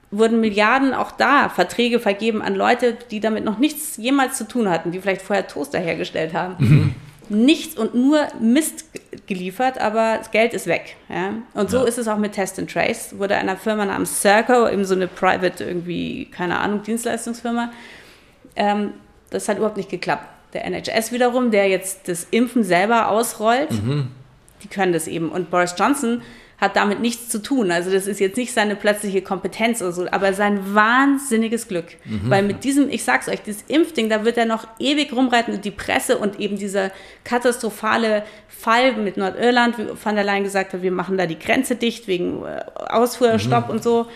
Wurden 0.09 0.39
Milliarden 0.39 0.93
auch 0.93 1.11
da 1.11 1.49
Verträge 1.49 1.99
vergeben 1.99 2.41
an 2.41 2.55
Leute, 2.55 2.97
die 3.11 3.19
damit 3.19 3.43
noch 3.43 3.59
nichts 3.59 3.97
jemals 3.97 4.37
zu 4.37 4.47
tun 4.47 4.69
hatten, 4.69 4.91
die 4.91 5.01
vielleicht 5.01 5.21
vorher 5.21 5.47
Toaster 5.47 5.79
hergestellt 5.79 6.33
haben. 6.33 6.55
Mhm. 6.57 6.95
Nichts 7.29 7.77
und 7.77 7.93
nur 7.93 8.25
Mist 8.39 8.85
geliefert, 9.27 9.79
aber 9.79 10.15
das 10.17 10.31
Geld 10.31 10.53
ist 10.53 10.65
weg. 10.65 10.95
Ja? 11.09 11.33
Und 11.53 11.69
so 11.69 11.79
ja. 11.79 11.83
ist 11.83 11.97
es 11.97 12.07
auch 12.07 12.17
mit 12.17 12.31
Test 12.31 12.57
and 12.57 12.71
Trace. 12.71 13.19
Wurde 13.19 13.35
einer 13.35 13.57
Firma 13.57 13.85
namens 13.85 14.21
Circo, 14.21 14.69
eben 14.69 14.85
so 14.85 14.95
eine 14.95 15.07
Private, 15.07 15.65
irgendwie, 15.65 16.25
keine 16.31 16.57
Ahnung, 16.57 16.83
Dienstleistungsfirma, 16.83 17.71
ähm, 18.55 18.93
das 19.29 19.49
hat 19.49 19.57
überhaupt 19.57 19.75
nicht 19.75 19.89
geklappt 19.89 20.25
der 20.57 20.65
NHS 20.65 21.11
wiederum, 21.11 21.51
der 21.51 21.67
jetzt 21.67 22.07
das 22.07 22.27
Impfen 22.31 22.63
selber 22.63 23.09
ausrollt, 23.09 23.71
mhm. 23.71 24.07
die 24.63 24.67
können 24.67 24.93
das 24.93 25.07
eben. 25.07 25.29
Und 25.29 25.49
Boris 25.49 25.75
Johnson 25.77 26.21
hat 26.57 26.75
damit 26.75 26.99
nichts 26.99 27.29
zu 27.29 27.39
tun. 27.39 27.69
Also 27.69 27.91
das 27.91 28.07
ist 28.07 28.19
jetzt 28.19 28.35
nicht 28.35 28.51
seine 28.51 28.75
plötzliche 28.75 29.21
Kompetenz 29.21 29.81
oder 29.81 29.91
so, 29.91 30.07
aber 30.09 30.33
sein 30.33 30.73
wahnsinniges 30.73 31.67
Glück. 31.67 31.85
Mhm. 32.05 32.29
Weil 32.29 32.43
mit 32.43 32.63
diesem, 32.63 32.89
ich 32.89 33.03
sag's 33.03 33.29
euch, 33.29 33.41
dieses 33.43 33.63
Impfding, 33.67 34.09
da 34.09 34.25
wird 34.25 34.37
er 34.37 34.45
noch 34.45 34.67
ewig 34.79 35.13
rumreiten 35.13 35.53
und 35.53 35.65
die 35.65 35.71
Presse 35.71 36.17
und 36.17 36.39
eben 36.39 36.57
dieser 36.57 36.91
katastrophale 37.23 38.23
Fall 38.47 38.95
mit 38.95 39.17
Nordirland, 39.17 39.77
wie 39.77 39.95
von 39.95 40.15
der 40.15 40.23
Leyen 40.23 40.43
gesagt 40.43 40.73
hat, 40.73 40.81
wir 40.81 40.91
machen 40.91 41.15
da 41.15 41.27
die 41.27 41.37
Grenze 41.37 41.75
dicht 41.75 42.07
wegen 42.07 42.43
äh, 42.43 42.63
Ausfuhrstopp 42.89 43.67
mhm. 43.67 43.71
und 43.73 43.83
so 43.83 44.07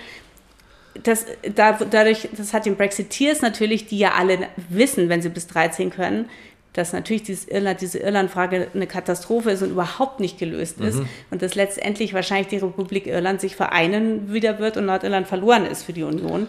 das, 1.04 1.26
da, 1.56 1.74
dadurch, 1.74 2.30
das 2.36 2.54
hat 2.54 2.66
den 2.66 2.76
Brexiteers 2.76 3.42
natürlich, 3.42 3.88
die 3.88 3.98
ja 3.98 4.14
alle 4.18 4.40
wissen, 4.70 5.10
wenn 5.10 5.22
sie 5.22 5.30
bis 5.30 5.48
13 5.48 5.90
können, 5.90 6.26
dass 6.74 6.94
natürlich 6.94 7.24
dieses 7.24 7.48
Irland, 7.48 7.82
diese 7.82 8.00
Irland-Frage 8.00 8.68
eine 8.74 8.88
Katastrophe 8.88 9.52
ist 9.52 9.62
und 9.62 9.72
überhaupt 9.72 10.20
nicht 10.20 10.38
gelöst 10.38 10.80
ist 10.80 11.00
mhm. 11.00 11.08
und 11.30 11.42
dass 11.42 11.56
letztendlich 11.56 12.14
wahrscheinlich 12.14 12.48
die 12.48 12.58
Republik 12.58 13.08
Irland 13.08 13.42
sich 13.42 13.56
vereinen 13.56 14.32
wieder 14.32 14.60
wird 14.60 14.78
und 14.78 14.86
Nordirland 14.86 15.28
verloren 15.28 15.66
ist 15.66 15.84
für 15.84 15.94
die 15.94 16.04
Union. 16.04 16.48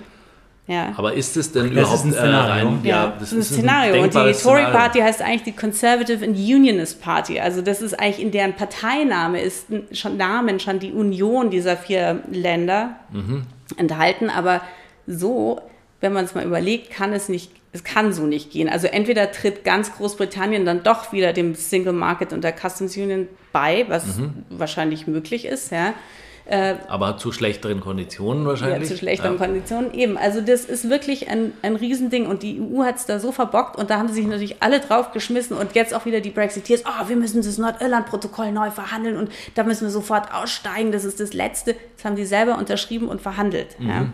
Ja. 0.68 0.92
Aber 0.96 1.12
ist 1.14 1.36
es 1.36 1.50
denn 1.50 1.74
das 1.74 1.88
überhaupt 1.88 2.04
ein 2.04 2.12
Szenario? 2.12 2.68
Äh, 2.68 2.68
rein, 2.68 2.80
ja, 2.84 3.04
ja, 3.04 3.16
das 3.18 3.32
ist 3.32 3.50
ein 3.50 3.56
Szenario. 3.56 3.94
Ein 3.94 4.00
und 4.02 4.14
die 4.14 4.32
Tory 4.40 4.62
Party 4.62 5.00
heißt 5.00 5.20
eigentlich 5.20 5.42
die 5.42 5.52
Conservative 5.52 6.24
and 6.24 6.36
Unionist 6.36 7.02
Party. 7.02 7.40
Also 7.40 7.62
das 7.62 7.82
ist 7.82 7.98
eigentlich 7.98 8.24
in 8.24 8.30
deren 8.30 8.54
Parteiname 8.54 9.40
ist 9.40 9.66
schon 9.90 10.16
Namen 10.16 10.60
schon 10.60 10.78
die 10.78 10.92
Union 10.92 11.50
dieser 11.50 11.76
vier 11.76 12.22
Länder. 12.30 12.96
Mhm 13.10 13.46
enthalten. 13.76 14.30
Aber 14.30 14.62
so, 15.06 15.60
wenn 16.00 16.12
man 16.12 16.24
es 16.24 16.34
mal 16.34 16.44
überlegt, 16.44 16.90
kann 16.90 17.12
es 17.12 17.28
nicht, 17.28 17.52
es 17.72 17.84
kann 17.84 18.12
so 18.12 18.24
nicht 18.26 18.50
gehen. 18.50 18.68
Also 18.68 18.86
entweder 18.86 19.30
tritt 19.32 19.64
ganz 19.64 19.94
Großbritannien 19.94 20.64
dann 20.64 20.82
doch 20.82 21.12
wieder 21.12 21.32
dem 21.32 21.54
Single 21.54 21.92
Market 21.92 22.32
und 22.32 22.42
der 22.44 22.54
Customs 22.54 22.96
Union 22.96 23.28
bei, 23.52 23.86
was 23.88 24.18
mhm. 24.18 24.44
wahrscheinlich 24.50 25.06
möglich 25.06 25.44
ist, 25.46 25.72
ja. 25.72 25.94
Äh, 26.44 26.74
Aber 26.88 27.18
zu 27.18 27.30
schlechteren 27.30 27.80
Konditionen 27.80 28.46
wahrscheinlich. 28.46 28.88
Ja, 28.90 28.94
zu 28.94 28.98
schlechteren 28.98 29.38
ja. 29.38 29.46
Konditionen 29.46 29.94
eben. 29.94 30.18
Also 30.18 30.40
das 30.40 30.64
ist 30.64 30.90
wirklich 30.90 31.28
ein, 31.28 31.52
ein 31.62 31.76
Riesending 31.76 32.26
und 32.26 32.42
die 32.42 32.60
EU 32.60 32.82
hat 32.82 32.96
es 32.96 33.06
da 33.06 33.20
so 33.20 33.30
verbockt 33.30 33.76
und 33.76 33.90
da 33.90 33.98
haben 33.98 34.08
sie 34.08 34.14
sich 34.14 34.26
natürlich 34.26 34.56
alle 34.60 34.80
drauf 34.80 35.12
geschmissen 35.12 35.56
und 35.56 35.74
jetzt 35.74 35.94
auch 35.94 36.04
wieder 36.04 36.20
die 36.20 36.30
Brexiteers, 36.30 36.82
oh, 36.84 37.08
wir 37.08 37.16
müssen 37.16 37.42
das 37.42 37.58
Nordirland-Protokoll 37.58 38.50
neu 38.50 38.70
verhandeln 38.70 39.16
und 39.16 39.30
da 39.54 39.62
müssen 39.62 39.86
wir 39.86 39.90
sofort 39.90 40.34
aussteigen, 40.34 40.90
das 40.90 41.04
ist 41.04 41.20
das 41.20 41.32
Letzte. 41.32 41.76
Das 41.96 42.04
haben 42.04 42.16
die 42.16 42.24
selber 42.24 42.58
unterschrieben 42.58 43.08
und 43.08 43.20
verhandelt. 43.20 43.78
Mhm. 43.78 43.88
Ja. 43.88 44.06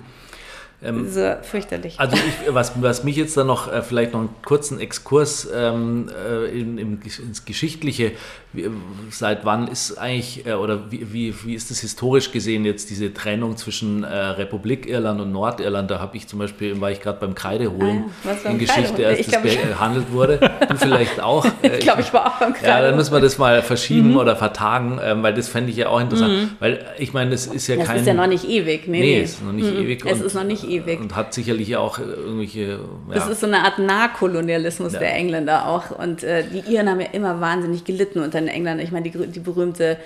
Ähm, 0.80 1.08
so 1.10 1.34
fürchterlich. 1.42 1.98
Also 1.98 2.16
ich, 2.16 2.54
was, 2.54 2.72
was 2.80 3.02
mich 3.02 3.16
jetzt 3.16 3.36
dann 3.36 3.48
noch, 3.48 3.72
äh, 3.72 3.82
vielleicht 3.82 4.12
noch 4.12 4.20
einen 4.20 4.34
kurzen 4.44 4.78
Exkurs 4.78 5.48
ähm, 5.52 6.08
äh, 6.08 6.46
in, 6.46 6.78
in, 6.78 7.00
ins 7.02 7.44
Geschichtliche, 7.44 8.12
wie, 8.52 8.70
seit 9.10 9.44
wann 9.44 9.66
ist 9.66 9.98
eigentlich, 9.98 10.46
äh, 10.46 10.52
oder 10.52 10.92
wie, 10.92 11.12
wie, 11.12 11.34
wie 11.44 11.54
ist 11.54 11.72
das 11.72 11.80
historisch 11.80 12.30
gesehen 12.30 12.64
jetzt, 12.64 12.90
diese 12.90 13.12
Trennung 13.12 13.56
zwischen 13.56 14.04
äh, 14.04 14.14
Republik 14.14 14.88
Irland 14.88 15.20
und 15.20 15.32
Nordirland? 15.32 15.90
Da 15.90 15.98
habe 15.98 16.16
ich 16.16 16.28
zum 16.28 16.38
Beispiel, 16.38 16.80
war 16.80 16.92
ich 16.92 17.00
gerade 17.00 17.18
beim 17.18 17.34
Kreideholen 17.34 18.04
ah, 18.24 18.36
ja. 18.44 18.50
in 18.50 18.58
Geschichte, 18.58 19.04
als 19.04 19.26
das 19.26 19.42
behandelt 19.42 20.12
wurde. 20.12 20.38
Du 20.68 20.76
vielleicht 20.76 21.20
auch. 21.20 21.44
ich 21.62 21.72
äh, 21.72 21.78
glaube, 21.78 22.02
ich 22.02 22.12
war 22.12 22.26
auch 22.26 22.38
beim 22.38 22.52
Kreideholen. 22.52 22.82
Ja, 22.82 22.88
dann 22.88 22.96
müssen 22.96 23.12
wir 23.12 23.20
das 23.20 23.36
mal 23.36 23.62
verschieben 23.62 24.10
mhm. 24.10 24.18
oder 24.18 24.36
vertagen, 24.36 25.00
ähm, 25.02 25.24
weil 25.24 25.34
das 25.34 25.48
fände 25.48 25.72
ich 25.72 25.76
ja 25.76 25.88
auch 25.88 26.00
interessant. 26.00 26.32
Mhm. 26.34 26.50
Weil 26.60 26.86
ich 26.98 27.12
meine, 27.12 27.32
das 27.32 27.48
ist 27.48 27.66
ja 27.66 27.74
das 27.74 27.84
kein... 27.84 27.96
Das 27.96 28.02
ist 28.02 28.08
ja 28.08 28.14
noch 28.14 28.28
nicht 28.28 28.48
ewig. 28.48 28.86
Nee, 28.86 29.00
nee, 29.00 29.16
nee. 29.16 29.22
ist 29.22 29.42
noch 29.42 29.52
nicht 29.52 29.74
mhm. 29.74 29.82
ewig. 29.82 30.06
Es 30.06 30.20
ist 30.20 30.34
noch 30.34 30.44
nicht 30.44 30.67
ewig. 30.68 31.00
Und 31.00 31.16
hat 31.16 31.34
sicherlich 31.34 31.76
auch 31.76 31.98
irgendwelche. 31.98 32.80
Ja. 33.08 33.14
Das 33.14 33.28
ist 33.28 33.40
so 33.40 33.46
eine 33.46 33.64
Art 33.64 33.78
Nahkolonialismus 33.78 34.92
ja. 34.92 34.98
der 34.98 35.14
Engländer 35.14 35.66
auch. 35.66 35.90
Und 35.90 36.22
äh, 36.22 36.44
die 36.44 36.72
Iren 36.72 36.88
haben 36.88 37.00
ja 37.00 37.08
immer 37.12 37.40
wahnsinnig 37.40 37.84
gelitten 37.84 38.20
unter 38.20 38.40
den 38.40 38.48
Engländern. 38.48 38.84
Ich 38.84 38.92
meine, 38.92 39.10
die, 39.10 39.26
die 39.26 39.40
berühmte 39.40 39.98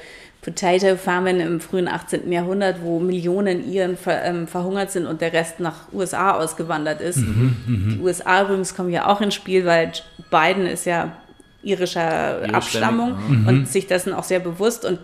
Potato 0.42 0.96
Famine 0.96 1.44
im 1.44 1.61
frühen 1.61 1.87
18. 1.87 2.31
Jahrhundert, 2.33 2.83
wo 2.83 2.98
Millionen 2.98 3.70
Iren 3.72 3.96
ver, 3.96 4.25
ähm, 4.25 4.48
verhungert 4.48 4.90
sind 4.90 5.07
und 5.07 5.20
der 5.20 5.33
Rest 5.33 5.61
nach 5.61 5.92
USA 5.92 6.33
ausgewandert 6.33 7.01
ist. 7.01 7.18
Mhm, 7.18 7.57
mhm, 7.66 7.88
die 7.90 8.01
USA 8.01 8.42
übrigens 8.42 8.75
kommen 8.75 8.90
ja 8.90 9.07
auch 9.07 9.20
ins 9.20 9.35
Spiel, 9.35 9.64
weil 9.64 9.92
Biden 10.31 10.66
ist 10.66 10.85
ja 10.85 11.16
irischer 11.62 12.42
Abstammung 12.53 13.14
mhm. 13.29 13.46
und 13.46 13.68
sich 13.68 13.87
dessen 13.87 14.12
auch 14.12 14.25
sehr 14.25 14.40
bewusst 14.40 14.85
und 14.85 14.98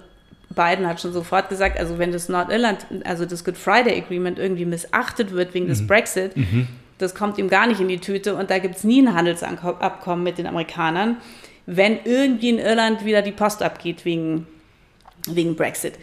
Biden 0.58 0.88
hat 0.88 1.00
schon 1.00 1.12
sofort 1.12 1.48
gesagt, 1.48 1.78
also 1.78 1.98
wenn 1.98 2.10
das 2.10 2.28
Nordirland, 2.28 2.84
also 3.04 3.24
das 3.24 3.44
Good 3.44 3.56
Friday 3.56 3.96
Agreement 3.96 4.40
irgendwie 4.40 4.64
missachtet 4.64 5.32
wird 5.32 5.54
wegen 5.54 5.66
mhm. 5.66 5.70
des 5.70 5.86
Brexit, 5.86 6.36
mhm. 6.36 6.66
das 6.98 7.14
kommt 7.14 7.38
ihm 7.38 7.48
gar 7.48 7.68
nicht 7.68 7.80
in 7.80 7.86
die 7.86 8.00
Tüte 8.00 8.34
und 8.34 8.50
da 8.50 8.58
gibt 8.58 8.76
es 8.76 8.82
nie 8.82 9.00
ein 9.00 9.14
Handelsabkommen 9.14 10.24
mit 10.24 10.36
den 10.36 10.48
Amerikanern, 10.48 11.18
wenn 11.66 12.00
irgendwie 12.04 12.48
in 12.48 12.58
Irland 12.58 13.04
wieder 13.04 13.22
die 13.22 13.30
Post 13.30 13.62
abgeht 13.62 14.04
wegen, 14.04 14.48
wegen 15.28 15.54
Brexit. 15.54 15.94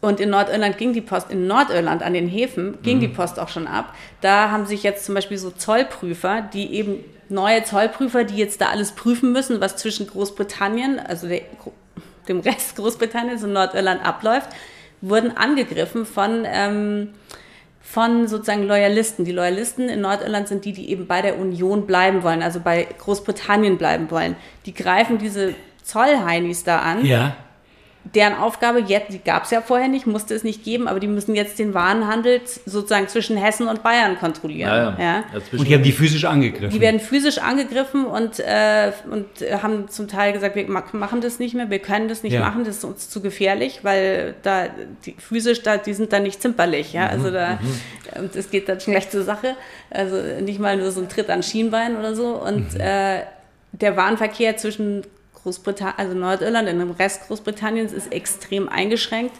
Und 0.00 0.18
in 0.18 0.30
Nordirland 0.30 0.78
ging 0.78 0.92
die 0.92 1.00
Post, 1.00 1.30
in 1.30 1.46
Nordirland 1.46 2.02
an 2.02 2.12
den 2.12 2.26
Häfen 2.26 2.78
ging 2.82 2.96
mhm. 2.96 3.02
die 3.02 3.08
Post 3.08 3.38
auch 3.38 3.48
schon 3.48 3.68
ab. 3.68 3.94
Da 4.20 4.50
haben 4.50 4.66
sich 4.66 4.82
jetzt 4.82 5.04
zum 5.04 5.14
Beispiel 5.14 5.38
so 5.38 5.50
Zollprüfer, 5.52 6.42
die 6.52 6.74
eben 6.74 6.96
neue 7.28 7.62
Zollprüfer, 7.62 8.24
die 8.24 8.36
jetzt 8.36 8.60
da 8.60 8.66
alles 8.66 8.92
prüfen 8.92 9.30
müssen, 9.30 9.60
was 9.60 9.76
zwischen 9.76 10.08
Großbritannien, 10.08 10.98
also 10.98 11.28
der 11.28 11.42
dem 12.28 12.40
Rest 12.40 12.76
Großbritanniens 12.76 13.44
und 13.44 13.52
Nordirland 13.52 14.04
abläuft, 14.04 14.48
wurden 15.00 15.36
angegriffen 15.36 16.06
von, 16.06 16.44
ähm, 16.46 17.10
von 17.80 18.28
sozusagen 18.28 18.64
Loyalisten. 18.64 19.24
Die 19.24 19.32
Loyalisten 19.32 19.88
in 19.88 20.00
Nordirland 20.00 20.48
sind 20.48 20.64
die, 20.64 20.72
die 20.72 20.90
eben 20.90 21.06
bei 21.06 21.22
der 21.22 21.38
Union 21.38 21.86
bleiben 21.86 22.22
wollen, 22.22 22.42
also 22.42 22.60
bei 22.60 22.86
Großbritannien 22.98 23.78
bleiben 23.78 24.10
wollen. 24.10 24.36
Die 24.66 24.74
greifen 24.74 25.18
diese 25.18 25.54
Zollheinis 25.82 26.64
da 26.64 26.78
an. 26.78 27.04
Ja 27.04 27.36
deren 28.04 28.34
Aufgabe, 28.34 28.80
jetzt, 28.80 29.12
die 29.12 29.20
gab 29.20 29.44
es 29.44 29.50
ja 29.50 29.60
vorher 29.60 29.88
nicht, 29.88 30.06
musste 30.06 30.34
es 30.34 30.42
nicht 30.42 30.64
geben, 30.64 30.88
aber 30.88 30.98
die 30.98 31.06
müssen 31.06 31.34
jetzt 31.34 31.58
den 31.58 31.72
Warenhandel 31.72 32.40
sozusagen 32.66 33.06
zwischen 33.08 33.36
Hessen 33.36 33.68
und 33.68 33.82
Bayern 33.82 34.18
kontrollieren. 34.18 34.68
Ja, 34.68 34.96
ja. 34.98 34.98
Ja. 34.98 35.24
Und 35.52 35.68
die 35.68 35.74
haben 35.74 35.84
die 35.84 35.92
physisch 35.92 36.24
angegriffen. 36.24 36.70
Die 36.70 36.80
werden 36.80 36.98
physisch 36.98 37.38
angegriffen 37.38 38.04
und, 38.04 38.40
äh, 38.40 38.92
und 39.10 39.26
haben 39.62 39.88
zum 39.88 40.08
Teil 40.08 40.32
gesagt, 40.32 40.56
wir 40.56 40.68
machen 40.68 41.20
das 41.20 41.38
nicht 41.38 41.54
mehr, 41.54 41.70
wir 41.70 41.78
können 41.78 42.08
das 42.08 42.22
nicht 42.22 42.38
machen, 42.38 42.64
das 42.64 42.78
ist 42.78 42.84
uns 42.84 43.08
zu 43.08 43.20
gefährlich, 43.20 43.80
weil 43.82 44.34
da 44.42 44.66
die, 45.06 45.14
physisch, 45.18 45.62
da, 45.62 45.76
die 45.76 45.94
sind 45.94 46.12
da 46.12 46.18
nicht 46.18 46.42
zimperlich. 46.42 46.92
Ja? 46.92 47.06
Also 47.06 47.30
da, 47.30 47.60
mhm. 47.60 48.30
das 48.34 48.50
geht 48.50 48.68
dann 48.68 48.80
schon 48.80 48.92
gleich 48.94 49.10
zur 49.10 49.22
Sache. 49.22 49.56
Also 49.90 50.16
nicht 50.40 50.58
mal 50.58 50.76
nur 50.76 50.90
so 50.90 51.00
ein 51.00 51.08
Tritt 51.08 51.30
an 51.30 51.42
Schienbein 51.42 51.96
oder 51.96 52.16
so. 52.16 52.34
Und 52.42 52.74
mhm. 52.74 52.80
äh, 52.80 53.20
der 53.72 53.96
Warenverkehr 53.96 54.56
zwischen 54.56 55.02
Großbritannien, 55.42 55.98
also 55.98 56.14
Nordirland, 56.14 56.68
in 56.68 56.78
dem 56.78 56.90
Rest 56.92 57.26
Großbritanniens 57.26 57.92
ist 57.92 58.12
extrem 58.12 58.68
eingeschränkt. 58.68 59.36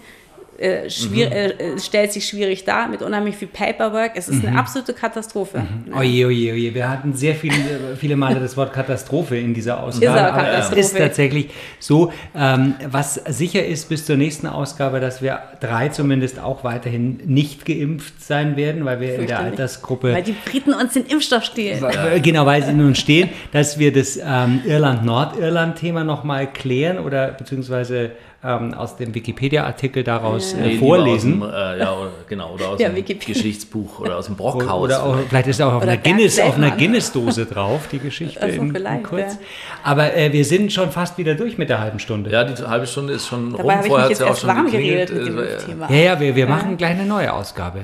Äh, 0.62 0.88
schwier 0.90 1.27
mhm. 1.27 1.77
äh, 1.77 1.81
stellt 1.81 2.12
sich 2.12 2.25
schwierig 2.25 2.64
dar 2.64 2.87
mit 2.87 3.03
unheimlich 3.03 3.35
viel 3.37 3.48
Paperwork. 3.48 4.12
Es 4.14 4.29
ist 4.29 4.42
mhm. 4.42 4.51
eine 4.51 4.59
absolute 4.61 4.92
Katastrophe. 4.92 5.59
Mhm. 5.59 5.92
Oje, 5.92 6.29
oje, 6.29 6.53
oje. 6.53 6.72
Wir 6.72 6.88
hatten 6.88 7.14
sehr 7.14 7.35
viele, 7.35 7.96
viele 7.98 8.14
Male 8.14 8.38
das 8.38 8.57
Wort 8.57 8.72
Katastrophe 8.72 9.37
in 9.37 9.55
dieser 9.55 9.83
Ausgabe. 9.83 10.16
Ist 10.16 10.22
aber 10.22 10.48
es 10.53 10.70
ist 10.70 10.96
tatsächlich 10.96 11.51
so. 11.81 12.12
Ähm, 12.37 12.77
was 12.87 13.14
sicher 13.14 13.66
ist 13.66 13.88
bis 13.88 14.07
zur 14.07 14.16
nächsten 14.16 14.46
Ausgabe, 14.46 15.01
dass 15.01 15.20
wir 15.20 15.40
drei 15.59 15.88
zumindest 15.88 16.38
auch 16.38 16.62
weiterhin 16.62 17.20
nicht 17.25 17.64
geimpft 17.64 18.22
sein 18.22 18.57
werden, 18.57 18.85
weil 18.85 19.01
wir 19.01 19.16
in 19.16 19.27
der 19.27 19.40
Altersgruppe. 19.40 20.12
Weil 20.12 20.22
die 20.22 20.37
Briten 20.44 20.75
uns 20.75 20.92
den 20.92 21.07
Impfstoff 21.07 21.42
stehlen. 21.42 21.83
Äh, 21.83 22.20
genau, 22.20 22.46
weil 22.46 22.62
sie 22.62 22.72
nun 22.72 22.94
stehen, 22.94 23.31
dass 23.51 23.81
wir 23.81 23.92
das 23.92 24.16
ähm, 24.16 24.61
Irland-Nordirland-Thema 24.64 26.05
nochmal 26.05 26.46
klären 26.53 27.01
oder 27.01 27.33
beziehungsweise 27.33 28.12
ähm, 28.45 28.75
aus 28.75 28.97
dem 28.97 29.15
Wikipedia-Artikel 29.15 30.03
daraus 30.03 30.55
äh, 30.55 30.77
vorlesen. 30.77 31.41
Dem, 31.41 31.49
äh, 31.49 31.79
ja, 31.79 31.97
oder, 31.97 32.11
genau, 32.29 32.55
oder 32.55 32.71
aus 32.71 32.81
ja, 32.81 32.89
dem 32.89 32.97
Wikipedia. 32.97 33.35
Geschichtsbuch 33.35 34.01
oder 34.01 34.17
aus 34.17 34.27
dem 34.27 34.37
Brockhaus. 34.37 34.83
Oder 34.83 35.03
auch, 35.05 35.17
vielleicht 35.29 35.47
ist 35.47 35.63
auch 35.63 35.75
auf 35.75 35.83
einer, 35.83 35.97
Guinness, 35.97 36.41
auf 36.41 36.57
einer 36.57 36.73
Guinness-Dose 36.73 37.47
drauf, 37.53 37.89
die 37.91 38.01
Geschichte 38.01 38.43
also 38.43 38.61
in, 38.61 38.75
in 38.75 39.03
kurz. 39.03 39.35
Ja. 39.35 39.39
Aber 39.85 40.15
äh, 40.17 40.33
wir 40.33 40.45
sind 40.45 40.73
schon 40.73 40.91
fast 40.91 41.19
wieder 41.19 41.35
durch 41.37 41.57
mit 41.57 41.69
der 41.69 41.79
halben 41.79 42.01
Stunde. 42.01 42.31
Ja, 42.31 42.43
die 42.43 42.61
halbe 42.63 42.87
Stunde 42.87 43.13
ist 43.13 43.29
schon 43.29 43.57
Dabei 43.57 43.77
rum. 43.77 43.85
Vorher 43.85 44.05
hat 44.07 44.13
es 44.13 44.19
ja 44.19 44.27
auch 44.27 44.37
schon 44.37 44.49
warm 44.49 44.71
geredet 44.71 45.15
mit 45.15 45.27
dem 45.27 45.39
äh, 45.39 45.59
Thema. 45.59 45.91
Ja, 45.91 45.97
ja, 45.97 46.21
wir, 46.21 46.35
wir 46.35 46.47
machen 46.49 46.77
gleich 46.77 46.93
eine 46.93 47.05
neue 47.05 47.33
Ausgabe. 47.33 47.83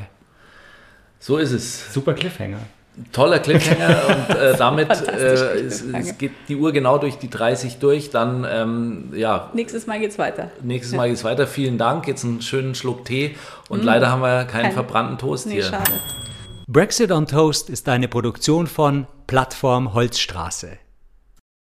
So 1.21 1.37
ist 1.37 1.53
es. 1.53 1.93
Super 1.93 2.15
Cliffhanger. 2.15 2.59
Toller 3.13 3.39
Cliffhanger 3.39 4.03
und 4.29 4.37
äh, 4.37 4.57
damit 4.57 4.91
äh, 4.91 5.61
es, 5.61 5.83
es, 5.83 6.19
geht 6.19 6.33
die 6.49 6.57
Uhr 6.57 6.73
genau 6.73 6.99
durch 6.99 7.17
die 7.19 7.31
30 7.31 7.79
durch. 7.79 8.11
Dann, 8.11 8.47
ähm, 8.49 9.13
ja. 9.15 9.51
Nächstes 9.55 9.87
Mal 9.87 10.01
geht's 10.01 10.19
weiter. 10.19 10.51
Nächstes 10.63 10.97
Mal 10.97 11.09
geht's 11.09 11.25
weiter. 11.25 11.47
Vielen 11.47 11.79
Dank. 11.79 12.07
Jetzt 12.07 12.25
einen 12.25 12.43
schönen 12.43 12.75
Schluck 12.75 13.05
Tee 13.05 13.37
und 13.69 13.83
mm. 13.83 13.87
leider 13.87 14.11
haben 14.11 14.23
wir 14.23 14.45
keinen 14.45 14.65
Kein, 14.65 14.73
verbrannten 14.73 15.19
Toast 15.19 15.47
nee, 15.47 15.55
hier. 15.55 15.65
Schade. 15.65 16.01
Brexit 16.67 17.11
on 17.13 17.27
Toast 17.27 17.71
ist 17.71 17.89
eine 17.89 18.09
Produktion 18.09 18.67
von 18.67 19.07
Plattform 19.27 19.95
Holzstraße. 19.95 20.79